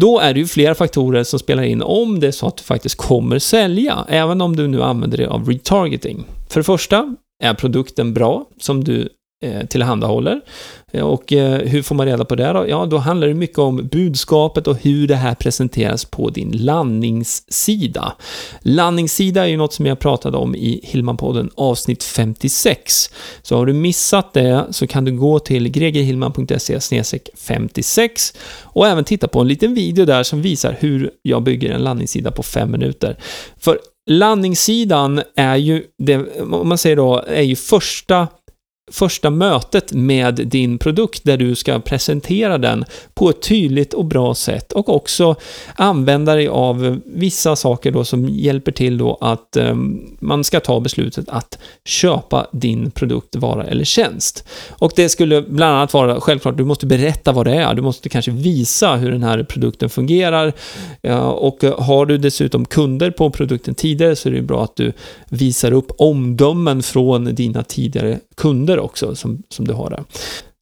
Då 0.00 0.18
är 0.18 0.34
det 0.34 0.40
ju 0.40 0.46
flera 0.46 0.74
faktorer 0.74 1.24
som 1.24 1.38
spelar 1.38 1.62
in 1.62 1.82
om 1.82 2.20
det 2.20 2.26
är 2.26 2.32
så 2.32 2.46
att 2.46 2.56
du 2.56 2.62
faktiskt 2.62 2.94
kommer 2.94 3.38
sälja, 3.38 4.04
även 4.08 4.40
om 4.40 4.56
du 4.56 4.68
nu 4.68 4.82
använder 4.82 5.18
dig 5.18 5.26
av 5.26 5.48
retargeting. 5.48 6.24
För 6.50 6.60
det 6.60 6.64
första, 6.64 7.16
är 7.42 7.54
produkten 7.54 8.14
bra 8.14 8.46
som 8.60 8.84
du 8.84 9.08
Eh, 9.42 9.66
tillhandahåller? 9.66 10.40
Eh, 10.92 11.04
och 11.04 11.32
eh, 11.32 11.58
hur 11.58 11.82
får 11.82 11.94
man 11.94 12.06
reda 12.06 12.24
på 12.24 12.34
det 12.34 12.52
då? 12.52 12.68
Ja, 12.68 12.86
då 12.86 12.98
handlar 12.98 13.28
det 13.28 13.34
mycket 13.34 13.58
om 13.58 13.88
budskapet 13.92 14.66
och 14.66 14.76
hur 14.76 15.08
det 15.08 15.16
här 15.16 15.34
presenteras 15.34 16.04
på 16.04 16.30
din 16.30 16.50
landningssida. 16.50 18.12
Landningssida 18.60 19.44
är 19.44 19.46
ju 19.46 19.56
något 19.56 19.72
som 19.72 19.86
jag 19.86 19.98
pratade 19.98 20.36
om 20.36 20.54
i 20.54 20.80
Hillmanpodden 20.82 21.50
avsnitt 21.54 22.04
56. 22.04 23.10
Så 23.42 23.56
har 23.56 23.66
du 23.66 23.72
missat 23.72 24.32
det 24.32 24.64
så 24.70 24.86
kan 24.86 25.04
du 25.04 25.12
gå 25.12 25.38
till 25.38 25.68
gregerhillman.se 25.68 26.80
56 27.34 28.34
och 28.62 28.86
även 28.86 29.04
titta 29.04 29.28
på 29.28 29.40
en 29.40 29.48
liten 29.48 29.74
video 29.74 30.04
där 30.04 30.22
som 30.22 30.42
visar 30.42 30.76
hur 30.80 31.10
jag 31.22 31.42
bygger 31.42 31.70
en 31.70 31.82
landningssida 31.82 32.30
på 32.30 32.42
fem 32.42 32.70
minuter. 32.70 33.16
För 33.60 33.78
landningssidan 34.06 35.22
är 35.36 35.56
ju, 35.56 35.84
det, 35.98 36.40
om 36.40 36.68
man 36.68 36.78
säger 36.78 36.96
då, 36.96 37.24
är 37.26 37.42
ju 37.42 37.56
första 37.56 38.28
första 38.92 39.30
mötet 39.30 39.92
med 39.92 40.34
din 40.34 40.78
produkt 40.78 41.24
där 41.24 41.36
du 41.36 41.54
ska 41.54 41.80
presentera 41.80 42.58
den 42.58 42.84
på 43.14 43.30
ett 43.30 43.42
tydligt 43.42 43.94
och 43.94 44.04
bra 44.04 44.34
sätt 44.34 44.72
och 44.72 44.88
också 44.88 45.34
använda 45.74 46.34
dig 46.34 46.48
av 46.48 47.00
vissa 47.04 47.56
saker 47.56 47.90
då 47.90 48.04
som 48.04 48.28
hjälper 48.28 48.72
till 48.72 48.98
då 48.98 49.18
att 49.20 49.56
eh, 49.56 49.74
man 50.20 50.44
ska 50.44 50.60
ta 50.60 50.80
beslutet 50.80 51.28
att 51.28 51.58
köpa 51.84 52.46
din 52.52 52.90
produkt, 52.90 53.36
vara 53.36 53.64
eller 53.64 53.84
tjänst. 53.84 54.44
Och 54.70 54.92
det 54.96 55.08
skulle 55.08 55.42
bland 55.42 55.76
annat 55.76 55.94
vara 55.94 56.20
självklart, 56.20 56.56
du 56.56 56.64
måste 56.64 56.86
berätta 56.86 57.32
vad 57.32 57.46
det 57.46 57.54
är, 57.54 57.74
du 57.74 57.82
måste 57.82 58.08
kanske 58.08 58.30
visa 58.30 58.96
hur 58.96 59.12
den 59.12 59.22
här 59.22 59.42
produkten 59.42 59.90
fungerar 59.90 60.52
och 61.34 61.64
har 61.78 62.06
du 62.06 62.18
dessutom 62.18 62.64
kunder 62.64 63.10
på 63.10 63.30
produkten 63.30 63.74
tidigare 63.74 64.16
så 64.16 64.28
är 64.28 64.32
det 64.32 64.42
bra 64.42 64.64
att 64.64 64.76
du 64.76 64.92
visar 65.28 65.72
upp 65.72 65.92
omdömen 65.98 66.82
från 66.82 67.34
dina 67.34 67.62
tidigare 67.62 68.18
kunder 68.42 68.78
också 68.78 69.14
som, 69.14 69.42
som 69.48 69.68
du 69.68 69.74
har 69.74 69.90
där. 69.90 70.04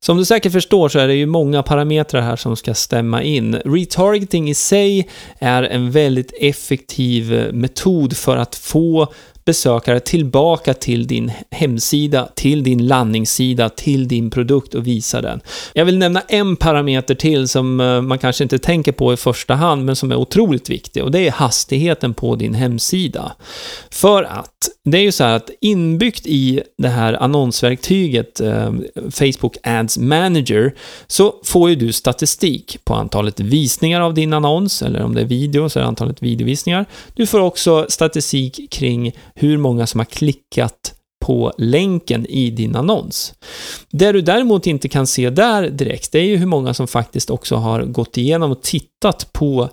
Som 0.02 0.16
du 0.16 0.24
säkert 0.24 0.52
förstår 0.52 0.88
så 0.88 0.98
är 0.98 1.08
det 1.08 1.14
ju 1.14 1.26
många 1.26 1.62
parametrar 1.62 2.20
här 2.20 2.36
som 2.36 2.56
ska 2.56 2.74
stämma 2.74 3.22
in. 3.22 3.54
Retargeting 3.54 4.50
i 4.50 4.54
sig 4.54 5.08
är 5.38 5.62
en 5.62 5.90
väldigt 5.90 6.32
effektiv 6.40 7.50
metod 7.52 8.16
för 8.16 8.36
att 8.36 8.54
få 8.54 9.12
besökare 9.50 10.00
tillbaka 10.00 10.74
till 10.74 11.06
din 11.06 11.32
hemsida, 11.50 12.28
till 12.34 12.62
din 12.62 12.86
landningssida, 12.86 13.68
till 13.68 14.08
din 14.08 14.30
produkt 14.30 14.74
och 14.74 14.86
visa 14.86 15.20
den. 15.20 15.40
Jag 15.72 15.84
vill 15.84 15.98
nämna 15.98 16.20
en 16.28 16.56
parameter 16.56 17.14
till 17.14 17.48
som 17.48 17.80
eh, 17.80 18.02
man 18.02 18.18
kanske 18.18 18.44
inte 18.44 18.58
tänker 18.58 18.92
på 18.92 19.12
i 19.12 19.16
första 19.16 19.54
hand, 19.54 19.84
men 19.84 19.96
som 19.96 20.12
är 20.12 20.16
otroligt 20.16 20.70
viktig 20.70 21.04
och 21.04 21.10
det 21.10 21.26
är 21.26 21.30
hastigheten 21.30 22.14
på 22.14 22.36
din 22.36 22.54
hemsida. 22.54 23.32
För 23.90 24.22
att 24.22 24.68
det 24.84 24.98
är 24.98 25.02
ju 25.02 25.12
så 25.12 25.24
här 25.24 25.36
att 25.36 25.50
inbyggt 25.60 26.26
i 26.26 26.62
det 26.78 26.88
här 26.88 27.22
annonsverktyget 27.22 28.40
eh, 28.40 28.72
Facebook 29.10 29.56
Ads 29.62 29.98
Manager 29.98 30.74
så 31.06 31.34
får 31.44 31.70
ju 31.70 31.76
du 31.76 31.92
statistik 31.92 32.78
på 32.84 32.94
antalet 32.94 33.40
visningar 33.40 34.00
av 34.00 34.14
din 34.14 34.32
annons, 34.32 34.82
eller 34.82 35.02
om 35.02 35.14
det 35.14 35.20
är 35.20 35.24
video 35.24 35.68
så 35.68 35.78
är 35.78 35.82
det 35.82 35.88
antalet 35.88 36.22
videovisningar. 36.22 36.86
Du 37.14 37.26
får 37.26 37.40
också 37.40 37.86
statistik 37.88 38.70
kring 38.70 39.12
hur 39.40 39.58
många 39.58 39.86
som 39.86 40.00
har 40.00 40.04
klickat 40.04 40.94
på 41.24 41.52
länken 41.58 42.26
i 42.26 42.50
din 42.50 42.76
annons. 42.76 43.34
Det 43.90 44.12
du 44.12 44.20
däremot 44.20 44.66
inte 44.66 44.88
kan 44.88 45.06
se 45.06 45.30
där 45.30 45.68
direkt, 45.68 46.12
det 46.12 46.18
är 46.18 46.24
ju 46.24 46.36
hur 46.36 46.46
många 46.46 46.74
som 46.74 46.88
faktiskt 46.88 47.30
också 47.30 47.56
har 47.56 47.82
gått 47.82 48.16
igenom 48.16 48.50
och 48.50 48.62
tittat 48.62 49.32
på 49.32 49.68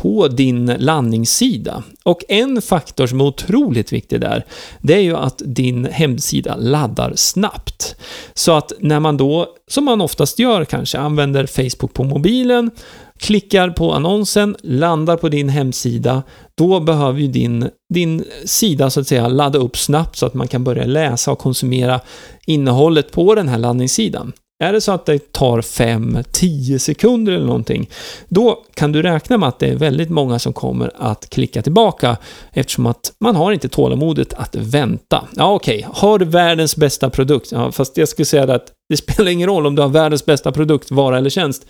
på 0.00 0.28
din 0.28 0.66
landningssida. 0.66 1.82
Och 2.04 2.20
en 2.28 2.62
faktor 2.62 3.06
som 3.06 3.20
är 3.20 3.24
otroligt 3.24 3.92
viktig 3.92 4.20
där, 4.20 4.44
det 4.80 4.94
är 4.94 5.00
ju 5.00 5.16
att 5.16 5.42
din 5.44 5.84
hemsida 5.84 6.56
laddar 6.56 7.12
snabbt. 7.16 7.96
Så 8.34 8.52
att 8.52 8.72
när 8.78 9.00
man 9.00 9.16
då, 9.16 9.46
som 9.68 9.84
man 9.84 10.00
oftast 10.00 10.38
gör 10.38 10.64
kanske, 10.64 10.98
använder 10.98 11.46
Facebook 11.46 11.94
på 11.94 12.04
mobilen, 12.04 12.70
klickar 13.18 13.70
på 13.70 13.92
annonsen, 13.92 14.56
landar 14.62 15.16
på 15.16 15.28
din 15.28 15.48
hemsida, 15.48 16.22
då 16.60 16.80
behöver 16.80 17.20
ju 17.20 17.26
din, 17.26 17.70
din 17.94 18.24
sida 18.44 18.90
så 18.90 19.00
att 19.00 19.06
säga 19.06 19.28
ladda 19.28 19.58
upp 19.58 19.76
snabbt 19.76 20.16
så 20.16 20.26
att 20.26 20.34
man 20.34 20.48
kan 20.48 20.64
börja 20.64 20.84
läsa 20.84 21.32
och 21.32 21.38
konsumera 21.38 22.00
innehållet 22.46 23.12
på 23.12 23.34
den 23.34 23.48
här 23.48 23.58
laddningssidan. 23.58 24.32
Är 24.62 24.72
det 24.72 24.80
så 24.80 24.92
att 24.92 25.06
det 25.06 25.32
tar 25.32 25.60
5-10 25.60 26.78
sekunder 26.78 27.32
eller 27.32 27.46
någonting, 27.46 27.90
då 28.28 28.64
kan 28.74 28.92
du 28.92 29.02
räkna 29.02 29.38
med 29.38 29.48
att 29.48 29.58
det 29.58 29.66
är 29.66 29.76
väldigt 29.76 30.10
många 30.10 30.38
som 30.38 30.52
kommer 30.52 30.90
att 30.98 31.30
klicka 31.30 31.62
tillbaka 31.62 32.16
eftersom 32.52 32.86
att 32.86 33.12
man 33.20 33.36
har 33.36 33.52
inte 33.52 33.68
tålamodet 33.68 34.32
att 34.32 34.54
vänta. 34.54 35.28
Ja, 35.36 35.52
okej, 35.52 35.78
okay. 35.78 35.90
har 35.94 36.18
du 36.18 36.24
världens 36.24 36.76
bästa 36.76 37.10
produkt? 37.10 37.52
Ja, 37.52 37.72
fast 37.72 37.96
jag 37.96 38.08
skulle 38.08 38.26
säga 38.26 38.54
att 38.54 38.72
det 38.88 38.96
spelar 38.96 39.30
ingen 39.30 39.48
roll 39.48 39.66
om 39.66 39.74
du 39.74 39.82
har 39.82 39.88
världens 39.88 40.26
bästa 40.26 40.52
produkt, 40.52 40.90
vara 40.90 41.18
eller 41.18 41.30
tjänst 41.30 41.66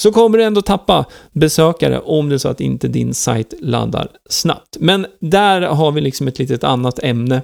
så 0.00 0.12
kommer 0.12 0.38
du 0.38 0.44
ändå 0.44 0.62
tappa 0.62 1.04
besökare 1.32 2.00
om 2.00 2.28
det 2.28 2.34
är 2.34 2.38
så 2.38 2.48
att 2.48 2.60
inte 2.60 2.88
din 2.88 3.14
sajt 3.14 3.54
laddar 3.60 4.08
snabbt. 4.30 4.76
Men 4.80 5.06
där 5.20 5.62
har 5.62 5.92
vi 5.92 6.00
liksom 6.00 6.28
ett 6.28 6.38
litet 6.38 6.64
annat 6.64 6.98
ämne. 6.98 7.42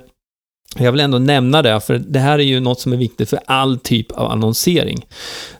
Jag 0.77 0.93
vill 0.93 1.01
ändå 1.01 1.19
nämna 1.19 1.63
det, 1.63 1.81
för 1.81 1.99
det 1.99 2.19
här 2.19 2.39
är 2.39 2.43
ju 2.43 2.61
något 2.61 2.81
som 2.81 2.93
är 2.93 2.97
viktigt 2.97 3.31
för 3.31 3.39
all 3.47 3.79
typ 3.79 4.13
av 4.13 4.31
annonsering. 4.31 5.07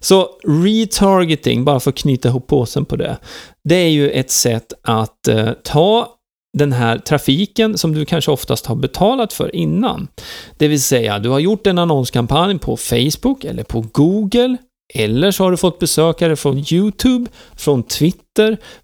Så 0.01 0.29
retargeting, 0.65 1.65
bara 1.65 1.81
för 1.81 1.91
att 1.91 1.97
knyta 1.97 2.29
ihop 2.29 2.47
påsen 2.47 2.85
på 2.85 2.97
det, 2.97 3.19
det 3.65 3.75
är 3.75 3.89
ju 3.89 4.11
ett 4.11 4.31
sätt 4.31 4.73
att 4.83 5.29
eh, 5.29 5.51
ta 5.65 6.15
den 6.59 6.73
här 6.73 6.99
trafiken 6.99 7.79
som 7.79 7.95
du 7.95 8.05
kanske 8.05 8.31
oftast 8.31 8.67
har 8.67 8.77
betalat 8.77 9.33
för 9.33 9.57
innan. 9.57 10.09
Det 10.57 10.69
vill 10.69 10.83
säga, 10.83 11.19
du 11.19 11.29
har 11.29 11.39
gjort 11.39 11.67
en 11.67 11.79
annonskampanj 11.79 12.59
på 12.59 12.77
Facebook 12.77 13.45
eller 13.45 13.63
på 13.63 13.81
Google 13.93 14.57
eller 14.95 15.31
så 15.31 15.45
har 15.45 15.51
du 15.51 15.57
fått 15.57 15.79
besökare 15.79 16.37
från 16.37 16.65
YouTube, 16.73 17.31
från 17.57 17.83
Twitter, 17.83 18.28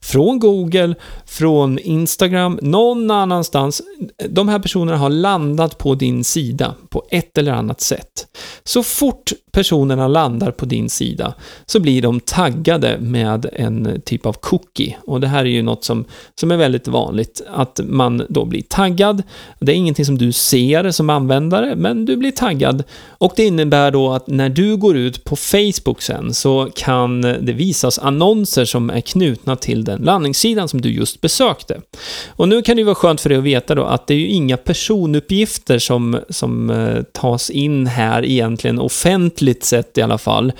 från 0.00 0.38
Google, 0.38 0.94
från 1.26 1.78
Instagram, 1.78 2.58
någon 2.62 3.10
annanstans. 3.10 3.82
De 4.28 4.48
här 4.48 4.58
personerna 4.58 4.98
har 4.98 5.10
landat 5.10 5.78
på 5.78 5.94
din 5.94 6.24
sida 6.24 6.74
på 6.88 7.04
ett 7.10 7.38
eller 7.38 7.52
annat 7.52 7.80
sätt. 7.80 8.26
Så 8.64 8.82
fort 8.82 9.32
personerna 9.52 10.08
landar 10.08 10.50
på 10.50 10.66
din 10.66 10.90
sida 10.90 11.34
så 11.66 11.80
blir 11.80 12.02
de 12.02 12.20
taggade 12.20 12.98
med 12.98 13.46
en 13.52 14.00
typ 14.04 14.26
av 14.26 14.32
cookie. 14.32 14.96
Och 15.06 15.20
det 15.20 15.26
här 15.26 15.40
är 15.40 15.50
ju 15.50 15.62
något 15.62 15.84
som, 15.84 16.04
som 16.40 16.50
är 16.50 16.56
väldigt 16.56 16.88
vanligt, 16.88 17.42
att 17.48 17.80
man 17.84 18.22
då 18.28 18.44
blir 18.44 18.62
taggad. 18.62 19.22
Det 19.58 19.72
är 19.72 19.76
ingenting 19.76 20.04
som 20.04 20.18
du 20.18 20.32
ser 20.32 20.90
som 20.90 21.10
användare, 21.10 21.76
men 21.76 22.04
du 22.04 22.16
blir 22.16 22.30
taggad. 22.30 22.84
Och 23.08 23.32
det 23.36 23.44
innebär 23.44 23.90
då 23.90 24.12
att 24.12 24.26
när 24.26 24.48
du 24.48 24.76
går 24.76 24.96
ut 24.96 25.24
på 25.24 25.36
Facebook 25.36 26.02
sen 26.02 26.34
så 26.34 26.70
kan 26.74 27.20
det 27.20 27.52
visas 27.52 27.98
annonser 27.98 28.64
som 28.64 28.90
är 28.90 29.00
knutna 29.00 29.43
till 29.56 29.84
den 29.84 30.02
landningssidan 30.02 30.68
som 30.68 30.80
du 30.80 30.92
just 30.92 31.20
besökte. 31.20 31.80
Och 32.28 32.48
nu 32.48 32.62
kan 32.62 32.76
det 32.76 32.80
ju 32.80 32.84
vara 32.84 32.94
skönt 32.94 33.20
för 33.20 33.28
dig 33.28 33.38
att 33.38 33.44
veta 33.44 33.74
då 33.74 33.84
att 33.84 34.06
det 34.06 34.14
är 34.14 34.18
ju 34.18 34.28
inga 34.28 34.56
personuppgifter 34.56 35.78
som, 35.78 36.20
som 36.28 36.70
eh, 36.70 37.02
tas 37.02 37.50
in 37.50 37.86
här 37.86 38.24
egentligen 38.24 38.78
offentligt 38.78 39.64
sett 39.64 39.98
i 39.98 40.02
alla 40.02 40.18
fall, 40.18 40.52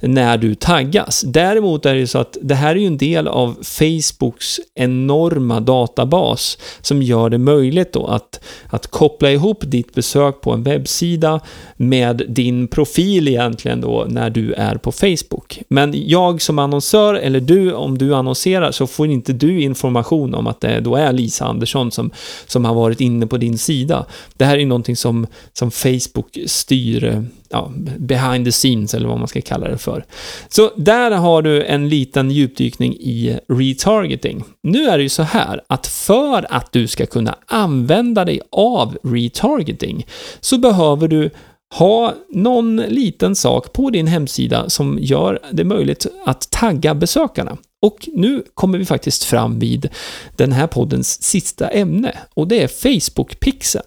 när 0.00 0.38
du 0.38 0.54
taggas. 0.54 1.24
Däremot 1.26 1.86
är 1.86 1.94
det 1.94 2.00
ju 2.00 2.06
så 2.06 2.18
att 2.18 2.36
det 2.42 2.54
här 2.54 2.70
är 2.70 2.80
ju 2.80 2.86
en 2.86 2.98
del 2.98 3.28
av 3.28 3.56
Facebooks 3.62 4.60
enorma 4.74 5.60
databas 5.60 6.58
som 6.80 7.02
gör 7.02 7.30
det 7.30 7.38
möjligt 7.38 7.92
då 7.92 8.06
att, 8.06 8.40
att 8.70 8.86
koppla 8.86 9.30
ihop 9.30 9.58
ditt 9.62 9.94
besök 9.94 10.40
på 10.40 10.52
en 10.52 10.62
webbsida 10.62 11.40
med 11.76 12.22
din 12.28 12.68
profil 12.68 13.28
egentligen 13.28 13.80
då 13.80 14.06
när 14.08 14.30
du 14.30 14.52
är 14.52 14.74
på 14.74 14.92
Facebook. 14.92 15.62
Men 15.68 15.94
jag 16.08 16.42
som 16.42 16.58
annonsör, 16.58 17.14
eller 17.14 17.40
du 17.40 17.72
om 17.72 17.98
du 17.98 18.14
annonserar 18.20 18.72
så 18.72 18.86
får 18.86 19.10
inte 19.10 19.32
du 19.32 19.62
information 19.62 20.34
om 20.34 20.46
att 20.46 20.60
det 20.60 20.80
då 20.80 20.96
är 20.96 21.12
Lisa 21.12 21.44
Andersson 21.44 21.90
som, 21.90 22.10
som 22.46 22.64
har 22.64 22.74
varit 22.74 23.00
inne 23.00 23.26
på 23.26 23.36
din 23.36 23.58
sida. 23.58 24.06
Det 24.36 24.44
här 24.44 24.58
är 24.58 24.66
någonting 24.66 24.96
som, 24.96 25.26
som 25.52 25.70
Facebook 25.70 26.38
styr 26.46 27.04
eh, 27.04 27.22
ja, 27.50 27.72
behind 27.98 28.44
the 28.44 28.52
scenes 28.52 28.94
eller 28.94 29.08
vad 29.08 29.18
man 29.18 29.28
ska 29.28 29.40
kalla 29.40 29.68
det 29.68 29.78
för. 29.78 30.04
Så 30.48 30.70
där 30.76 31.10
har 31.10 31.42
du 31.42 31.64
en 31.64 31.88
liten 31.88 32.30
djupdykning 32.30 32.94
i 32.94 33.38
retargeting. 33.48 34.44
Nu 34.62 34.84
är 34.84 34.96
det 34.96 35.02
ju 35.02 35.08
så 35.08 35.22
här 35.22 35.60
att 35.66 35.86
för 35.86 36.46
att 36.50 36.72
du 36.72 36.86
ska 36.86 37.06
kunna 37.06 37.34
använda 37.46 38.24
dig 38.24 38.40
av 38.52 38.98
retargeting 39.02 40.06
så 40.40 40.58
behöver 40.58 41.08
du 41.08 41.30
ha 41.74 42.14
någon 42.28 42.76
liten 42.76 43.36
sak 43.36 43.72
på 43.72 43.90
din 43.90 44.06
hemsida 44.06 44.70
som 44.70 44.98
gör 45.00 45.38
det 45.52 45.64
möjligt 45.64 46.06
att 46.24 46.50
tagga 46.50 46.94
besökarna. 46.94 47.56
Och 47.82 48.08
nu 48.12 48.42
kommer 48.54 48.78
vi 48.78 48.84
faktiskt 48.84 49.24
fram 49.24 49.58
vid 49.58 49.88
den 50.36 50.52
här 50.52 50.66
poddens 50.66 51.22
sista 51.22 51.68
ämne 51.68 52.18
och 52.34 52.48
det 52.48 52.62
är 52.62 52.68
Facebook-pixeln. 52.68 53.82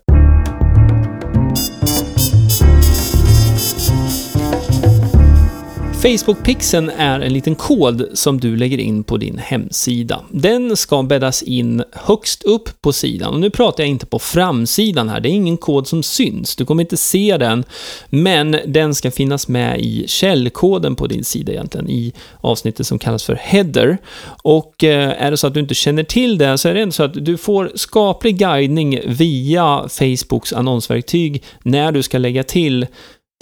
Facebook-pixeln 6.03 6.91
är 6.97 7.19
en 7.19 7.33
liten 7.33 7.55
kod 7.55 8.05
som 8.13 8.39
du 8.39 8.55
lägger 8.55 8.77
in 8.77 9.03
på 9.03 9.17
din 9.17 9.37
hemsida. 9.37 10.21
Den 10.29 10.77
ska 10.77 11.03
bäddas 11.03 11.43
in 11.43 11.83
högst 11.91 12.43
upp 12.43 12.81
på 12.81 12.93
sidan. 12.93 13.33
Och 13.33 13.39
nu 13.39 13.49
pratar 13.49 13.83
jag 13.83 13.89
inte 13.89 14.05
på 14.05 14.19
framsidan 14.19 15.09
här, 15.09 15.19
det 15.19 15.29
är 15.29 15.31
ingen 15.31 15.57
kod 15.57 15.87
som 15.87 16.03
syns. 16.03 16.55
Du 16.55 16.65
kommer 16.65 16.83
inte 16.83 16.97
se 16.97 17.37
den, 17.37 17.63
men 18.09 18.57
den 18.65 18.95
ska 18.95 19.11
finnas 19.11 19.47
med 19.47 19.79
i 19.79 20.07
källkoden 20.07 20.95
på 20.95 21.07
din 21.07 21.23
sida 21.23 21.51
egentligen, 21.51 21.89
i 21.89 22.13
avsnittet 22.41 22.87
som 22.87 22.99
kallas 22.99 23.23
för 23.23 23.35
header. 23.35 23.97
Och 24.43 24.83
eh, 24.83 25.23
är 25.23 25.31
det 25.31 25.37
så 25.37 25.47
att 25.47 25.53
du 25.53 25.59
inte 25.59 25.75
känner 25.75 26.03
till 26.03 26.37
det 26.37 26.57
så 26.57 26.69
är 26.69 26.73
det 26.73 26.81
ändå 26.81 26.91
så 26.91 27.03
att 27.03 27.25
du 27.25 27.37
får 27.37 27.71
skaplig 27.75 28.37
guidning 28.37 28.99
via 29.05 29.89
Facebooks 29.89 30.53
annonsverktyg 30.53 31.43
när 31.63 31.91
du 31.91 32.03
ska 32.03 32.17
lägga 32.17 32.43
till 32.43 32.87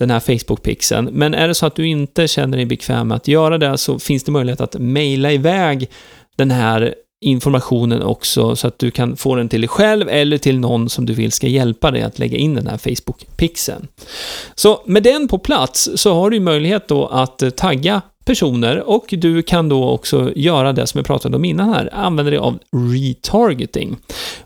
den 0.01 0.09
här 0.09 0.19
Facebook-pixeln. 0.19 1.09
Men 1.11 1.33
är 1.33 1.47
det 1.47 1.55
så 1.55 1.65
att 1.65 1.75
du 1.75 1.87
inte 1.87 2.27
känner 2.27 2.57
dig 2.57 2.65
bekväm 2.65 3.07
med 3.07 3.15
att 3.15 3.27
göra 3.27 3.57
det 3.57 3.77
så 3.77 3.99
finns 3.99 4.23
det 4.23 4.31
möjlighet 4.31 4.61
att 4.61 4.75
mejla 4.79 5.31
iväg 5.31 5.89
den 6.37 6.51
här 6.51 6.95
informationen 7.25 8.01
också 8.01 8.55
så 8.55 8.67
att 8.67 8.79
du 8.79 8.91
kan 8.91 9.15
få 9.15 9.35
den 9.35 9.49
till 9.49 9.61
dig 9.61 9.67
själv 9.67 10.09
eller 10.09 10.37
till 10.37 10.59
någon 10.59 10.89
som 10.89 11.05
du 11.05 11.13
vill 11.13 11.31
ska 11.31 11.47
hjälpa 11.47 11.91
dig 11.91 12.01
att 12.01 12.19
lägga 12.19 12.37
in 12.37 12.55
den 12.55 12.67
här 12.67 12.77
Facebook-pixeln. 12.77 13.87
Så 14.55 14.83
med 14.85 15.03
den 15.03 15.27
på 15.27 15.37
plats 15.37 15.89
så 15.95 16.13
har 16.13 16.29
du 16.29 16.39
möjlighet 16.39 16.87
då 16.87 17.07
att 17.07 17.57
tagga 17.57 18.01
personer 18.25 18.89
och 18.89 19.05
du 19.09 19.41
kan 19.41 19.69
då 19.69 19.89
också 19.89 20.31
göra 20.35 20.73
det 20.73 20.87
som 20.87 20.97
jag 20.97 21.05
pratade 21.05 21.35
om 21.35 21.45
innan 21.45 21.73
här, 21.73 21.89
använda 21.93 22.29
dig 22.29 22.39
av 22.39 22.59
retargeting. 22.93 23.97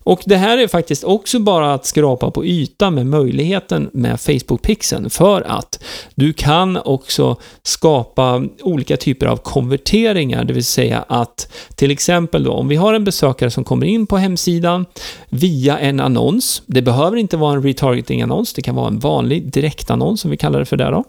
Och 0.04 0.22
det 0.26 0.36
här 0.36 0.58
är 0.58 0.68
faktiskt 0.68 1.04
också 1.04 1.40
bara 1.40 1.74
att 1.74 1.86
skrapa 1.86 2.32
på 2.32 2.46
ytan 2.46 2.96
med 2.96 3.06
möjligheten 3.06 3.90
med 3.94 4.16
Facebook-pixeln 4.16 5.10
för 5.10 5.42
att 5.42 5.84
du 6.16 6.34
kan 6.34 6.78
också 6.78 7.36
skapa 7.64 8.44
olika 8.62 8.98
typer 8.98 9.26
av 9.26 9.38
konverteringar, 9.38 10.44
det 10.44 10.54
vill 10.54 10.66
säga 10.66 11.06
att 11.08 11.54
till 11.76 11.92
exempel 11.92 12.44
då 12.44 12.52
om 12.52 12.68
vi 12.68 12.76
har 12.76 12.94
en 12.94 13.04
besökare 13.04 13.52
som 13.52 13.64
kommer 13.64 13.86
in 13.86 14.08
på 14.08 14.18
hemsidan 14.18 14.86
via 15.30 15.78
en 15.80 16.00
annons, 16.00 16.62
det 16.66 16.82
behöver 16.82 17.18
inte 17.18 17.38
vara 17.38 17.54
en 17.54 17.64
retargeting-annons, 17.64 18.54
det 18.54 18.62
kan 18.62 18.76
vara 18.76 18.88
en 18.88 19.00
vanlig 19.00 19.52
direktannons 19.52 20.22
som 20.22 20.32
vi 20.32 20.38
kallar 20.38 20.60
det 20.60 20.66
för 20.66 20.78
där 20.78 20.92
då. 20.92 21.04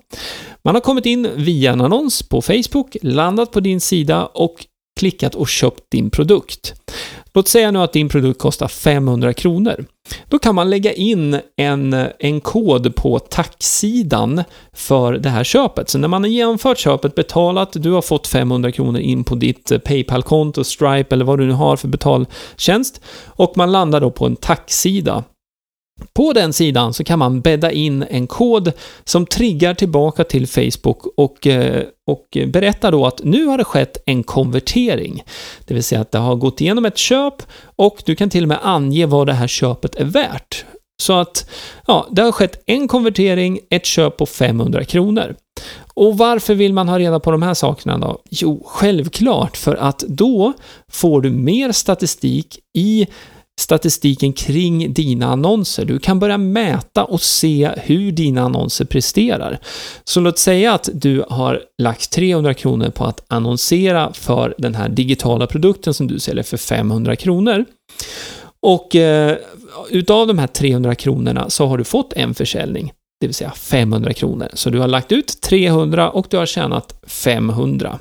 Man 0.62 0.74
har 0.74 0.80
kommit 0.80 1.06
in 1.06 1.28
via 1.34 1.72
en 1.72 1.80
annons 1.80 2.22
på 2.22 2.42
Facebook, 2.42 2.55
Facebook 2.56 2.96
landat 3.02 3.52
på 3.52 3.60
din 3.60 3.80
sida 3.80 4.26
och 4.26 4.66
klickat 5.00 5.34
och 5.34 5.48
köpt 5.48 5.90
din 5.90 6.10
produkt. 6.10 6.74
Låt 7.34 7.48
säga 7.48 7.70
nu 7.70 7.78
att 7.78 7.92
din 7.92 8.08
produkt 8.08 8.40
kostar 8.40 8.68
500 8.68 9.32
kronor. 9.32 9.84
Då 10.28 10.38
kan 10.38 10.54
man 10.54 10.70
lägga 10.70 10.92
in 10.92 11.40
en, 11.56 11.96
en 12.18 12.40
kod 12.40 12.94
på 12.94 13.18
tacksidan 13.18 14.42
för 14.72 15.12
det 15.12 15.28
här 15.28 15.44
köpet. 15.44 15.88
Så 15.88 15.98
när 15.98 16.08
man 16.08 16.22
har 16.22 16.28
genomfört 16.28 16.78
köpet, 16.78 17.14
betalat, 17.14 17.72
du 17.72 17.90
har 17.90 18.02
fått 18.02 18.26
500 18.26 18.72
kronor 18.72 19.00
in 19.00 19.24
på 19.24 19.34
ditt 19.34 19.84
Paypal-konto, 19.84 20.64
Stripe 20.64 21.14
eller 21.14 21.24
vad 21.24 21.38
du 21.38 21.46
nu 21.46 21.52
har 21.52 21.76
för 21.76 21.88
betaltjänst 21.88 23.00
och 23.26 23.52
man 23.56 23.72
landar 23.72 24.00
då 24.00 24.10
på 24.10 24.26
en 24.26 24.36
tacksida 24.36 25.24
på 26.12 26.32
den 26.32 26.52
sidan 26.52 26.94
så 26.94 27.04
kan 27.04 27.18
man 27.18 27.40
bädda 27.40 27.72
in 27.72 28.04
en 28.10 28.26
kod 28.26 28.72
som 29.04 29.26
triggar 29.26 29.74
tillbaka 29.74 30.24
till 30.24 30.46
Facebook 30.46 31.06
och, 31.16 31.46
eh, 31.46 31.82
och 32.06 32.38
berättar 32.46 32.92
då 32.92 33.06
att 33.06 33.24
nu 33.24 33.46
har 33.46 33.58
det 33.58 33.64
skett 33.64 34.02
en 34.06 34.22
konvertering. 34.22 35.22
Det 35.64 35.74
vill 35.74 35.84
säga 35.84 36.00
att 36.00 36.12
det 36.12 36.18
har 36.18 36.34
gått 36.34 36.60
igenom 36.60 36.84
ett 36.84 36.98
köp 36.98 37.34
och 37.76 38.02
du 38.06 38.16
kan 38.16 38.30
till 38.30 38.44
och 38.44 38.48
med 38.48 38.58
ange 38.62 39.06
vad 39.06 39.26
det 39.26 39.32
här 39.32 39.46
köpet 39.46 39.96
är 39.96 40.04
värt. 40.04 40.64
Så 41.02 41.12
att, 41.12 41.50
ja, 41.86 42.06
det 42.10 42.22
har 42.22 42.32
skett 42.32 42.62
en 42.66 42.88
konvertering, 42.88 43.60
ett 43.70 43.86
köp 43.86 44.16
på 44.16 44.26
500 44.26 44.84
kronor. 44.84 45.34
Och 45.94 46.18
varför 46.18 46.54
vill 46.54 46.72
man 46.72 46.88
ha 46.88 46.98
reda 46.98 47.20
på 47.20 47.30
de 47.30 47.42
här 47.42 47.54
sakerna 47.54 47.98
då? 47.98 48.20
Jo, 48.30 48.62
självklart 48.66 49.56
för 49.56 49.74
att 49.74 49.98
då 49.98 50.52
får 50.88 51.20
du 51.20 51.30
mer 51.30 51.72
statistik 51.72 52.58
i 52.74 53.06
statistiken 53.60 54.32
kring 54.32 54.92
dina 54.92 55.26
annonser. 55.26 55.84
Du 55.84 55.98
kan 55.98 56.18
börja 56.18 56.38
mäta 56.38 57.04
och 57.04 57.22
se 57.22 57.70
hur 57.76 58.12
dina 58.12 58.42
annonser 58.42 58.84
presterar. 58.84 59.58
Så 60.04 60.20
låt 60.20 60.38
säga 60.38 60.72
att 60.72 60.88
du 60.92 61.24
har 61.28 61.62
lagt 61.82 62.10
300 62.10 62.54
kronor 62.54 62.90
på 62.90 63.04
att 63.04 63.24
annonsera 63.28 64.12
för 64.12 64.54
den 64.58 64.74
här 64.74 64.88
digitala 64.88 65.46
produkten 65.46 65.94
som 65.94 66.06
du 66.06 66.18
säljer 66.18 66.44
för 66.44 66.56
500 66.56 67.16
kronor. 67.16 67.64
Och 68.62 68.96
eh, 68.96 69.36
utav 69.90 70.26
de 70.26 70.38
här 70.38 70.46
300 70.46 70.94
kronorna 70.94 71.50
så 71.50 71.66
har 71.66 71.78
du 71.78 71.84
fått 71.84 72.12
en 72.12 72.34
försäljning, 72.34 72.92
det 73.20 73.26
vill 73.26 73.34
säga 73.34 73.50
500 73.50 74.12
kronor. 74.12 74.48
Så 74.54 74.70
du 74.70 74.78
har 74.78 74.88
lagt 74.88 75.12
ut 75.12 75.40
300 75.40 76.10
och 76.10 76.26
du 76.30 76.36
har 76.36 76.46
tjänat 76.46 77.00
500. 77.06 77.98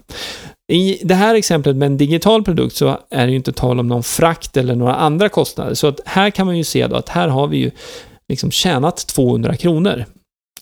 I 0.67 0.99
det 1.04 1.15
här 1.15 1.36
exemplet 1.36 1.75
med 1.75 1.86
en 1.86 1.97
digital 1.97 2.43
produkt 2.43 2.75
så 2.75 2.99
är 3.10 3.25
det 3.25 3.32
ju 3.32 3.36
inte 3.36 3.51
tal 3.51 3.80
om 3.80 3.88
någon 3.88 4.04
frakt 4.04 4.58
eller 4.58 4.75
några 4.75 4.95
andra 4.95 5.30
kostnader. 5.30 5.73
Så 5.73 5.88
att 5.88 5.99
här 6.06 6.30
kan 6.30 6.45
man 6.45 6.58
ju 6.58 6.63
se 6.63 6.88
då 6.88 6.95
att 6.95 7.10
här 7.10 7.28
har 7.28 7.47
vi 7.47 7.58
ju 7.58 7.71
liksom 8.30 8.51
tjänat 8.51 9.08
200 9.08 9.56
kronor 9.56 10.06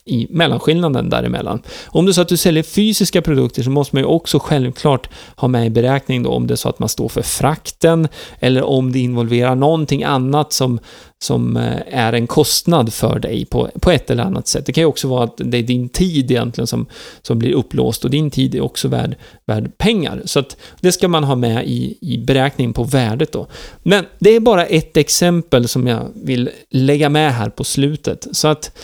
i 0.06 0.28
mellanskillnaden 0.30 1.10
däremellan. 1.10 1.62
Om 1.86 2.06
det 2.06 2.12
är 2.12 2.13
så 2.13 2.22
att 2.22 2.28
du 2.28 2.38
säljer 2.38 2.63
fysiska 2.63 3.22
produkter 3.22 3.63
så 3.63 3.70
måste 3.70 3.96
man 3.96 4.04
ju 4.04 4.08
också 4.08 4.39
självklart 4.39 5.10
ha 5.36 5.48
med 5.48 5.66
i 5.66 5.70
beräkning 5.70 6.24
då 6.24 6.30
om 6.30 6.48
det 6.48 6.54
är 6.54 6.56
så 6.56 6.70
att 6.70 6.80
man 6.80 6.89
står 6.89 7.10
för 7.10 7.22
frakten 7.22 8.08
eller 8.39 8.63
om 8.63 8.92
det 8.92 9.00
involverar 9.00 9.56
någonting 9.56 10.04
annat 10.04 10.54
som, 10.54 10.80
som 11.24 11.58
eh, 11.58 11.82
är 11.88 12.14
en 12.14 12.28
kostnad 12.28 12.94
för 12.94 13.20
dig 13.20 13.46
på, 13.46 13.70
på 13.82 13.92
ett 13.92 14.10
eller 14.10 14.24
annat 14.24 14.48
sätt. 14.48 14.66
Det 14.66 14.74
kan 14.74 14.82
ju 14.82 14.86
också 14.86 15.08
vara 15.08 15.24
att 15.24 15.38
det 15.38 15.58
är 15.58 15.64
din 15.64 15.90
tid 15.90 16.32
egentligen 16.32 16.68
som, 16.68 16.86
som 17.22 17.40
blir 17.40 17.54
upplåst 17.54 18.06
och 18.06 18.12
din 18.12 18.32
tid 18.32 18.56
är 18.56 18.62
också 18.62 18.88
värd, 18.88 19.16
värd 19.46 19.78
pengar. 19.78 20.22
Så 20.26 20.40
att 20.40 20.58
det 20.82 20.92
ska 20.92 21.08
man 21.08 21.24
ha 21.24 21.36
med 21.36 21.66
i, 21.68 21.98
i 22.02 22.18
beräkningen 22.18 22.74
på 22.74 22.84
värdet 22.84 23.32
då. 23.32 23.48
Men 23.84 24.06
det 24.20 24.30
är 24.30 24.40
bara 24.40 24.66
ett 24.66 24.98
exempel 24.98 25.68
som 25.68 25.88
jag 25.88 26.08
vill 26.16 26.50
lägga 26.70 27.10
med 27.10 27.34
här 27.34 27.50
på 27.50 27.64
slutet. 27.64 28.28
Så 28.32 28.48
att 28.48 28.78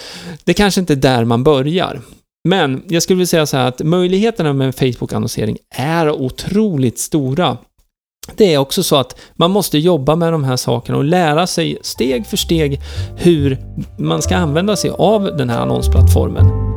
det 0.44 0.54
kanske 0.54 0.82
inte 0.82 0.94
är 0.94 0.98
där 0.98 1.26
man 1.26 1.44
börjar. 1.44 2.02
Men 2.44 2.84
jag 2.88 3.04
skulle 3.04 3.18
vilja 3.18 3.28
säga 3.28 3.46
så 3.46 3.58
här 3.58 3.68
att 3.68 3.80
möjligheterna 3.80 4.54
med 4.54 4.76
Facebook-annonsering 4.76 5.58
är 5.76 6.10
otroligt 6.10 7.00
stora 7.00 7.58
det 8.38 8.54
är 8.54 8.58
också 8.58 8.84
så 8.84 8.96
att 8.96 9.16
man 9.36 9.52
måste 9.52 9.78
jobba 9.78 10.16
med 10.16 10.34
de 10.34 10.44
här 10.44 10.56
sakerna 10.56 10.98
och 10.98 11.04
lära 11.04 11.48
sig 11.48 11.78
steg 11.82 12.26
för 12.26 12.38
steg 12.38 12.80
hur 13.18 13.58
man 13.98 14.22
ska 14.22 14.36
använda 14.36 14.76
sig 14.76 14.92
av 14.98 15.24
den 15.24 15.50
här 15.50 15.60
annonsplattformen. 15.60 16.69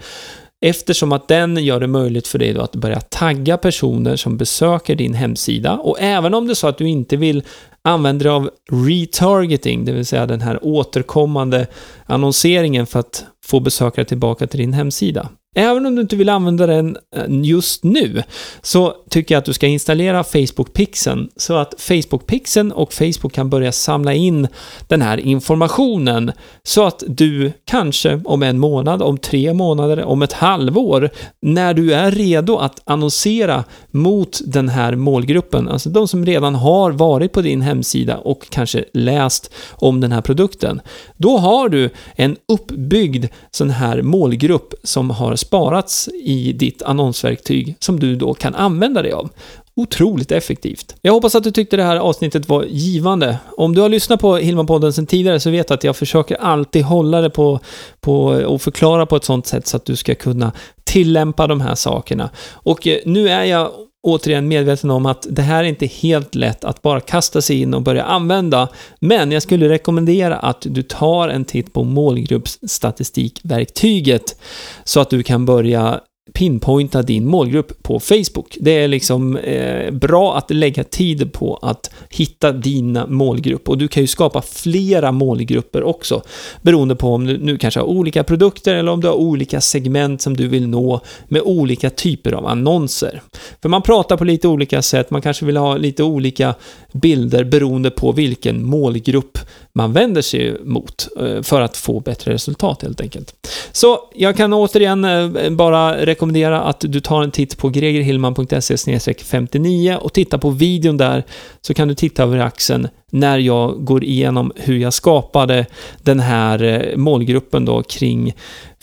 eftersom 0.64 1.12
att 1.12 1.28
den 1.28 1.56
gör 1.56 1.80
det 1.80 1.86
möjligt 1.86 2.26
för 2.26 2.38
dig 2.38 2.52
då 2.52 2.60
att 2.60 2.76
börja 2.76 3.00
tagga 3.00 3.56
personer 3.56 4.16
som 4.16 4.36
besöker 4.36 4.94
din 4.94 5.14
hemsida. 5.14 5.72
Och 5.72 6.00
även 6.00 6.34
om 6.34 6.46
det 6.46 6.52
är 6.52 6.54
så 6.54 6.66
att 6.66 6.78
du 6.78 6.88
inte 6.88 7.16
vill 7.16 7.42
använda 7.82 8.22
dig 8.22 8.32
av 8.32 8.50
retargeting, 8.70 9.84
det 9.84 9.92
vill 9.92 10.06
säga 10.06 10.26
den 10.26 10.40
här 10.40 10.58
återkommande 10.62 11.66
annonseringen 12.06 12.86
för 12.86 13.00
att 13.00 13.24
få 13.44 13.60
besökare 13.60 14.04
tillbaka 14.04 14.46
till 14.46 14.60
din 14.60 14.72
hemsida. 14.72 15.28
Även 15.54 15.86
om 15.86 15.94
du 15.94 16.02
inte 16.02 16.16
vill 16.16 16.28
använda 16.28 16.66
den 16.66 16.96
eh, 17.16 17.24
just 17.28 17.84
nu, 17.84 18.22
så 18.62 18.94
tycker 19.10 19.34
jag 19.34 19.38
att 19.38 19.44
du 19.44 19.52
ska 19.52 19.66
installera 19.66 20.22
Facebook-pixeln 20.22 21.28
så 21.36 21.54
att 21.54 21.74
Facebook-pixeln 21.78 22.72
och 22.72 22.92
Facebook 22.92 23.32
kan 23.32 23.50
börja 23.50 23.72
samla 23.72 24.14
in 24.14 24.48
den 24.88 25.02
här 25.02 25.18
informationen 25.18 26.32
så 26.62 26.84
att 26.84 27.02
du 27.06 27.52
kanske 27.64 28.20
om 28.24 28.42
en 28.42 28.58
månad, 28.58 29.02
om 29.02 29.18
tre 29.18 29.54
månader, 29.54 30.04
om 30.04 30.22
ett 30.22 30.32
halvår, 30.32 31.10
när 31.40 31.74
du 31.74 31.94
är 31.94 32.10
redo 32.10 32.56
att 32.56 32.80
annonsera 32.84 33.64
mot 33.90 34.40
den 34.46 34.68
här 34.68 34.96
målgruppen, 34.96 35.68
alltså 35.68 35.88
de 35.88 36.08
som 36.08 36.26
redan 36.26 36.54
har 36.54 36.92
varit 36.92 37.32
på 37.32 37.42
din 37.42 37.60
hemsida 37.60 38.16
och 38.16 38.46
kanske 38.50 38.84
läst 38.92 39.52
om 39.70 40.00
den 40.00 40.12
här 40.12 40.20
produkten, 40.20 40.80
då 41.16 41.38
har 41.38 41.68
du 41.68 41.90
en 42.16 42.36
uppbyggd 42.48 43.26
sån 43.50 43.70
här 43.70 44.02
målgrupp 44.02 44.74
som 44.82 45.10
har 45.10 45.36
sparats 45.46 46.08
i 46.08 46.52
ditt 46.52 46.82
annonsverktyg 46.82 47.76
som 47.80 48.00
du 48.00 48.16
då 48.16 48.34
kan 48.34 48.54
använda 48.54 49.02
dig 49.02 49.12
av. 49.12 49.30
Otroligt 49.76 50.32
effektivt. 50.32 50.96
Jag 51.02 51.12
hoppas 51.12 51.34
att 51.34 51.44
du 51.44 51.50
tyckte 51.50 51.76
det 51.76 51.82
här 51.82 51.96
avsnittet 51.96 52.48
var 52.48 52.64
givande. 52.64 53.38
Om 53.56 53.74
du 53.74 53.80
har 53.80 53.88
lyssnat 53.88 54.20
på 54.20 54.36
Hillman-podden 54.38 54.92
sedan 54.92 55.06
tidigare 55.06 55.40
så 55.40 55.50
vet 55.50 55.68
du 55.68 55.74
att 55.74 55.84
jag 55.84 55.96
försöker 55.96 56.36
alltid 56.36 56.84
hålla 56.84 57.20
det 57.20 57.30
på, 57.30 57.60
på 58.00 58.24
och 58.24 58.62
förklara 58.62 59.06
på 59.06 59.16
ett 59.16 59.24
sånt 59.24 59.46
sätt 59.46 59.66
så 59.66 59.76
att 59.76 59.84
du 59.84 59.96
ska 59.96 60.14
kunna 60.14 60.52
tillämpa 60.84 61.46
de 61.46 61.60
här 61.60 61.74
sakerna. 61.74 62.30
Och 62.52 62.86
eh, 62.86 62.98
nu 63.04 63.28
är 63.28 63.44
jag 63.44 63.70
återigen 64.04 64.48
medveten 64.48 64.90
om 64.90 65.06
att 65.06 65.26
det 65.30 65.42
här 65.42 65.64
är 65.64 65.68
inte 65.68 65.86
helt 65.86 66.34
lätt 66.34 66.64
att 66.64 66.82
bara 66.82 67.00
kasta 67.00 67.40
sig 67.40 67.60
in 67.60 67.74
och 67.74 67.82
börja 67.82 68.04
använda. 68.04 68.68
Men 69.00 69.32
jag 69.32 69.42
skulle 69.42 69.68
rekommendera 69.68 70.36
att 70.36 70.66
du 70.70 70.82
tar 70.82 71.28
en 71.28 71.44
titt 71.44 71.72
på 71.72 71.84
målgruppsstatistikverktyget 71.84 74.36
så 74.84 75.00
att 75.00 75.10
du 75.10 75.22
kan 75.22 75.46
börja 75.46 76.00
pinpointa 76.32 77.02
din 77.02 77.26
målgrupp 77.26 77.82
på 77.82 78.00
Facebook. 78.00 78.56
Det 78.60 78.70
är 78.70 78.88
liksom 78.88 79.36
eh, 79.36 79.90
bra 79.90 80.36
att 80.36 80.50
lägga 80.50 80.84
tid 80.84 81.32
på 81.32 81.56
att 81.62 81.90
hitta 82.10 82.52
dina 82.52 83.06
målgrupp 83.06 83.68
och 83.68 83.78
du 83.78 83.88
kan 83.88 84.02
ju 84.02 84.06
skapa 84.06 84.42
flera 84.42 85.12
målgrupper 85.12 85.82
också 85.82 86.22
beroende 86.62 86.96
på 86.96 87.14
om 87.14 87.26
du 87.26 87.38
nu 87.38 87.58
kanske 87.58 87.80
har 87.80 87.86
olika 87.86 88.24
produkter 88.24 88.74
eller 88.74 88.92
om 88.92 89.00
du 89.00 89.08
har 89.08 89.14
olika 89.14 89.60
segment 89.60 90.22
som 90.22 90.36
du 90.36 90.48
vill 90.48 90.68
nå 90.68 91.00
med 91.28 91.42
olika 91.42 91.90
typer 91.90 92.32
av 92.32 92.46
annonser. 92.46 93.22
För 93.62 93.68
man 93.68 93.82
pratar 93.82 94.16
på 94.16 94.24
lite 94.24 94.48
olika 94.48 94.82
sätt, 94.82 95.10
man 95.10 95.22
kanske 95.22 95.46
vill 95.46 95.56
ha 95.56 95.76
lite 95.76 96.02
olika 96.02 96.54
bilder 96.92 97.44
beroende 97.44 97.90
på 97.90 98.12
vilken 98.12 98.66
målgrupp 98.66 99.38
man 99.74 99.92
vänder 99.92 100.22
sig 100.22 100.64
mot 100.64 101.08
eh, 101.20 101.42
för 101.42 101.60
att 101.60 101.76
få 101.76 102.00
bättre 102.00 102.32
resultat 102.32 102.82
helt 102.82 103.00
enkelt. 103.00 103.34
Så 103.72 103.98
jag 104.14 104.36
kan 104.36 104.52
återigen 104.52 105.04
eh, 105.04 105.50
bara 105.50 106.06
rekommendera 106.06 106.62
att 106.62 106.80
du 106.80 107.00
tar 107.00 107.22
en 107.22 107.30
titt 107.30 107.58
på 107.58 107.68
gregerhillman.se 107.68 108.98
59 109.24 109.98
och 110.00 110.12
titta 110.12 110.38
på 110.38 110.50
videon 110.50 110.96
där 110.96 111.24
så 111.60 111.74
kan 111.74 111.88
du 111.88 111.94
titta 111.94 112.22
över 112.22 112.38
axeln 112.38 112.88
när 113.14 113.38
jag 113.38 113.84
går 113.84 114.04
igenom 114.04 114.52
hur 114.56 114.78
jag 114.78 114.92
skapade 114.92 115.66
den 116.02 116.20
här 116.20 116.62
eh, 116.62 116.96
målgruppen 116.96 117.64
då 117.64 117.82
kring 117.82 118.34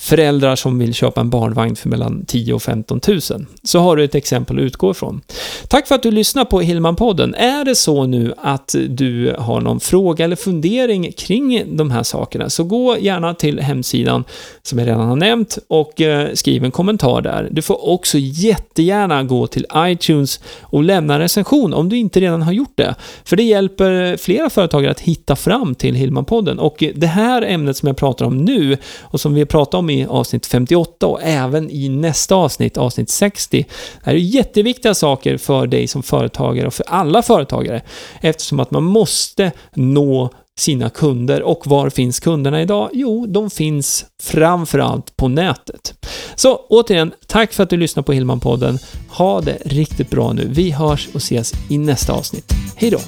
föräldrar 0.01 0.55
som 0.55 0.79
vill 0.79 0.93
köpa 0.93 1.21
en 1.21 1.29
barnvagn 1.29 1.75
för 1.75 1.89
mellan 1.89 2.25
10 2.25 2.53
och 2.53 2.61
15 2.61 2.99
000. 3.07 3.19
Så 3.63 3.79
har 3.79 3.95
du 3.95 4.03
ett 4.03 4.15
exempel 4.15 4.57
att 4.57 4.63
utgå 4.63 4.91
ifrån. 4.91 5.21
Tack 5.67 5.87
för 5.87 5.95
att 5.95 6.03
du 6.03 6.11
lyssnar 6.11 6.45
på 6.45 6.61
Hillman-podden. 6.61 7.35
Är 7.35 7.65
det 7.65 7.75
så 7.75 8.05
nu 8.05 8.33
att 8.37 8.75
du 8.89 9.35
har 9.39 9.61
någon 9.61 9.79
fråga 9.79 10.25
eller 10.25 10.35
fundering 10.35 11.11
kring 11.11 11.77
de 11.77 11.91
här 11.91 12.03
sakerna 12.03 12.49
så 12.49 12.63
gå 12.63 12.97
gärna 12.97 13.33
till 13.33 13.59
hemsidan 13.59 14.23
som 14.63 14.79
jag 14.79 14.87
redan 14.87 15.07
har 15.07 15.15
nämnt 15.15 15.57
och 15.67 16.01
eh, 16.01 16.33
skriv 16.33 16.63
en 16.63 16.71
kommentar 16.71 17.21
där. 17.21 17.47
Du 17.51 17.61
får 17.61 17.89
också 17.89 18.17
jättegärna 18.17 19.23
gå 19.23 19.47
till 19.47 19.65
iTunes 19.75 20.39
och 20.61 20.83
lämna 20.83 21.13
en 21.13 21.19
recension 21.19 21.73
om 21.73 21.89
du 21.89 21.97
inte 21.97 22.19
redan 22.19 22.41
har 22.41 22.51
gjort 22.51 22.77
det. 22.77 22.95
För 23.23 23.35
det 23.35 23.43
hjälper 23.43 24.17
flera 24.21 24.49
företagare 24.49 24.91
att 24.91 24.99
hitta 24.99 25.35
fram 25.35 25.75
till 25.75 25.95
Hillman-podden. 25.95 26.57
Och 26.57 26.83
det 26.95 27.07
här 27.07 27.41
ämnet 27.41 27.77
som 27.77 27.87
jag 27.87 27.97
pratar 27.97 28.25
om 28.25 28.37
nu 28.37 28.77
och 29.01 29.21
som 29.21 29.33
vi 29.33 29.45
pratar 29.45 29.77
om 29.77 29.89
i 29.89 30.05
avsnitt 30.05 30.45
58 30.45 31.07
och 31.07 31.19
även 31.23 31.69
i 31.69 31.89
nästa 31.89 32.35
avsnitt, 32.35 32.77
avsnitt 32.77 33.09
60, 33.09 33.65
är 34.03 34.13
jätteviktiga 34.13 34.93
saker 34.93 35.37
för 35.37 35.67
dig 35.67 35.87
som 35.87 36.03
företagare 36.03 36.67
och 36.67 36.73
för 36.73 36.85
alla 36.89 37.21
företagare 37.21 37.81
eftersom 38.21 38.59
att 38.59 38.71
man 38.71 38.83
måste 38.83 39.51
nå 39.75 40.29
sina 40.57 40.89
kunder. 40.89 41.43
Och 41.43 41.67
var 41.67 41.89
finns 41.89 42.19
kunderna 42.19 42.61
idag? 42.61 42.89
Jo, 42.93 43.25
de 43.25 43.49
finns 43.49 44.05
framförallt 44.21 45.17
på 45.17 45.27
nätet. 45.27 45.93
Så 46.35 46.55
återigen, 46.69 47.11
tack 47.27 47.53
för 47.53 47.63
att 47.63 47.69
du 47.69 47.77
lyssnar 47.77 48.03
på 48.03 48.13
Hillman-podden. 48.13 48.79
Ha 49.09 49.41
det 49.41 49.57
riktigt 49.65 50.09
bra 50.09 50.33
nu. 50.33 50.47
Vi 50.49 50.71
hörs 50.71 51.09
och 51.13 51.21
ses 51.21 51.53
i 51.69 51.77
nästa 51.77 52.13
avsnitt. 52.13 52.53
Hej 52.75 52.89
då! 52.89 52.99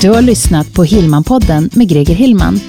Du 0.00 0.10
har 0.10 0.22
lyssnat 0.22 0.74
på 0.74 0.84
Hillman-podden 0.84 1.70
med 1.72 1.88
Greger 1.88 2.14
Hillman. 2.14 2.60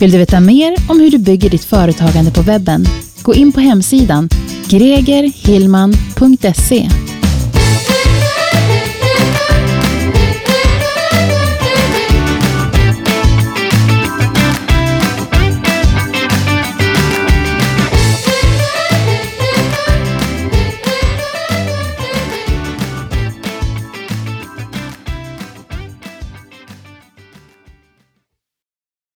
Vill 0.00 0.10
du 0.10 0.18
veta 0.18 0.40
mer 0.40 0.76
om 0.88 1.00
hur 1.00 1.10
du 1.10 1.18
bygger 1.18 1.50
ditt 1.50 1.64
företagande 1.64 2.30
på 2.30 2.42
webben? 2.42 2.86
Gå 3.22 3.34
in 3.34 3.52
på 3.52 3.60
hemsidan 3.60 4.28
gregerhillman.se 4.70 7.09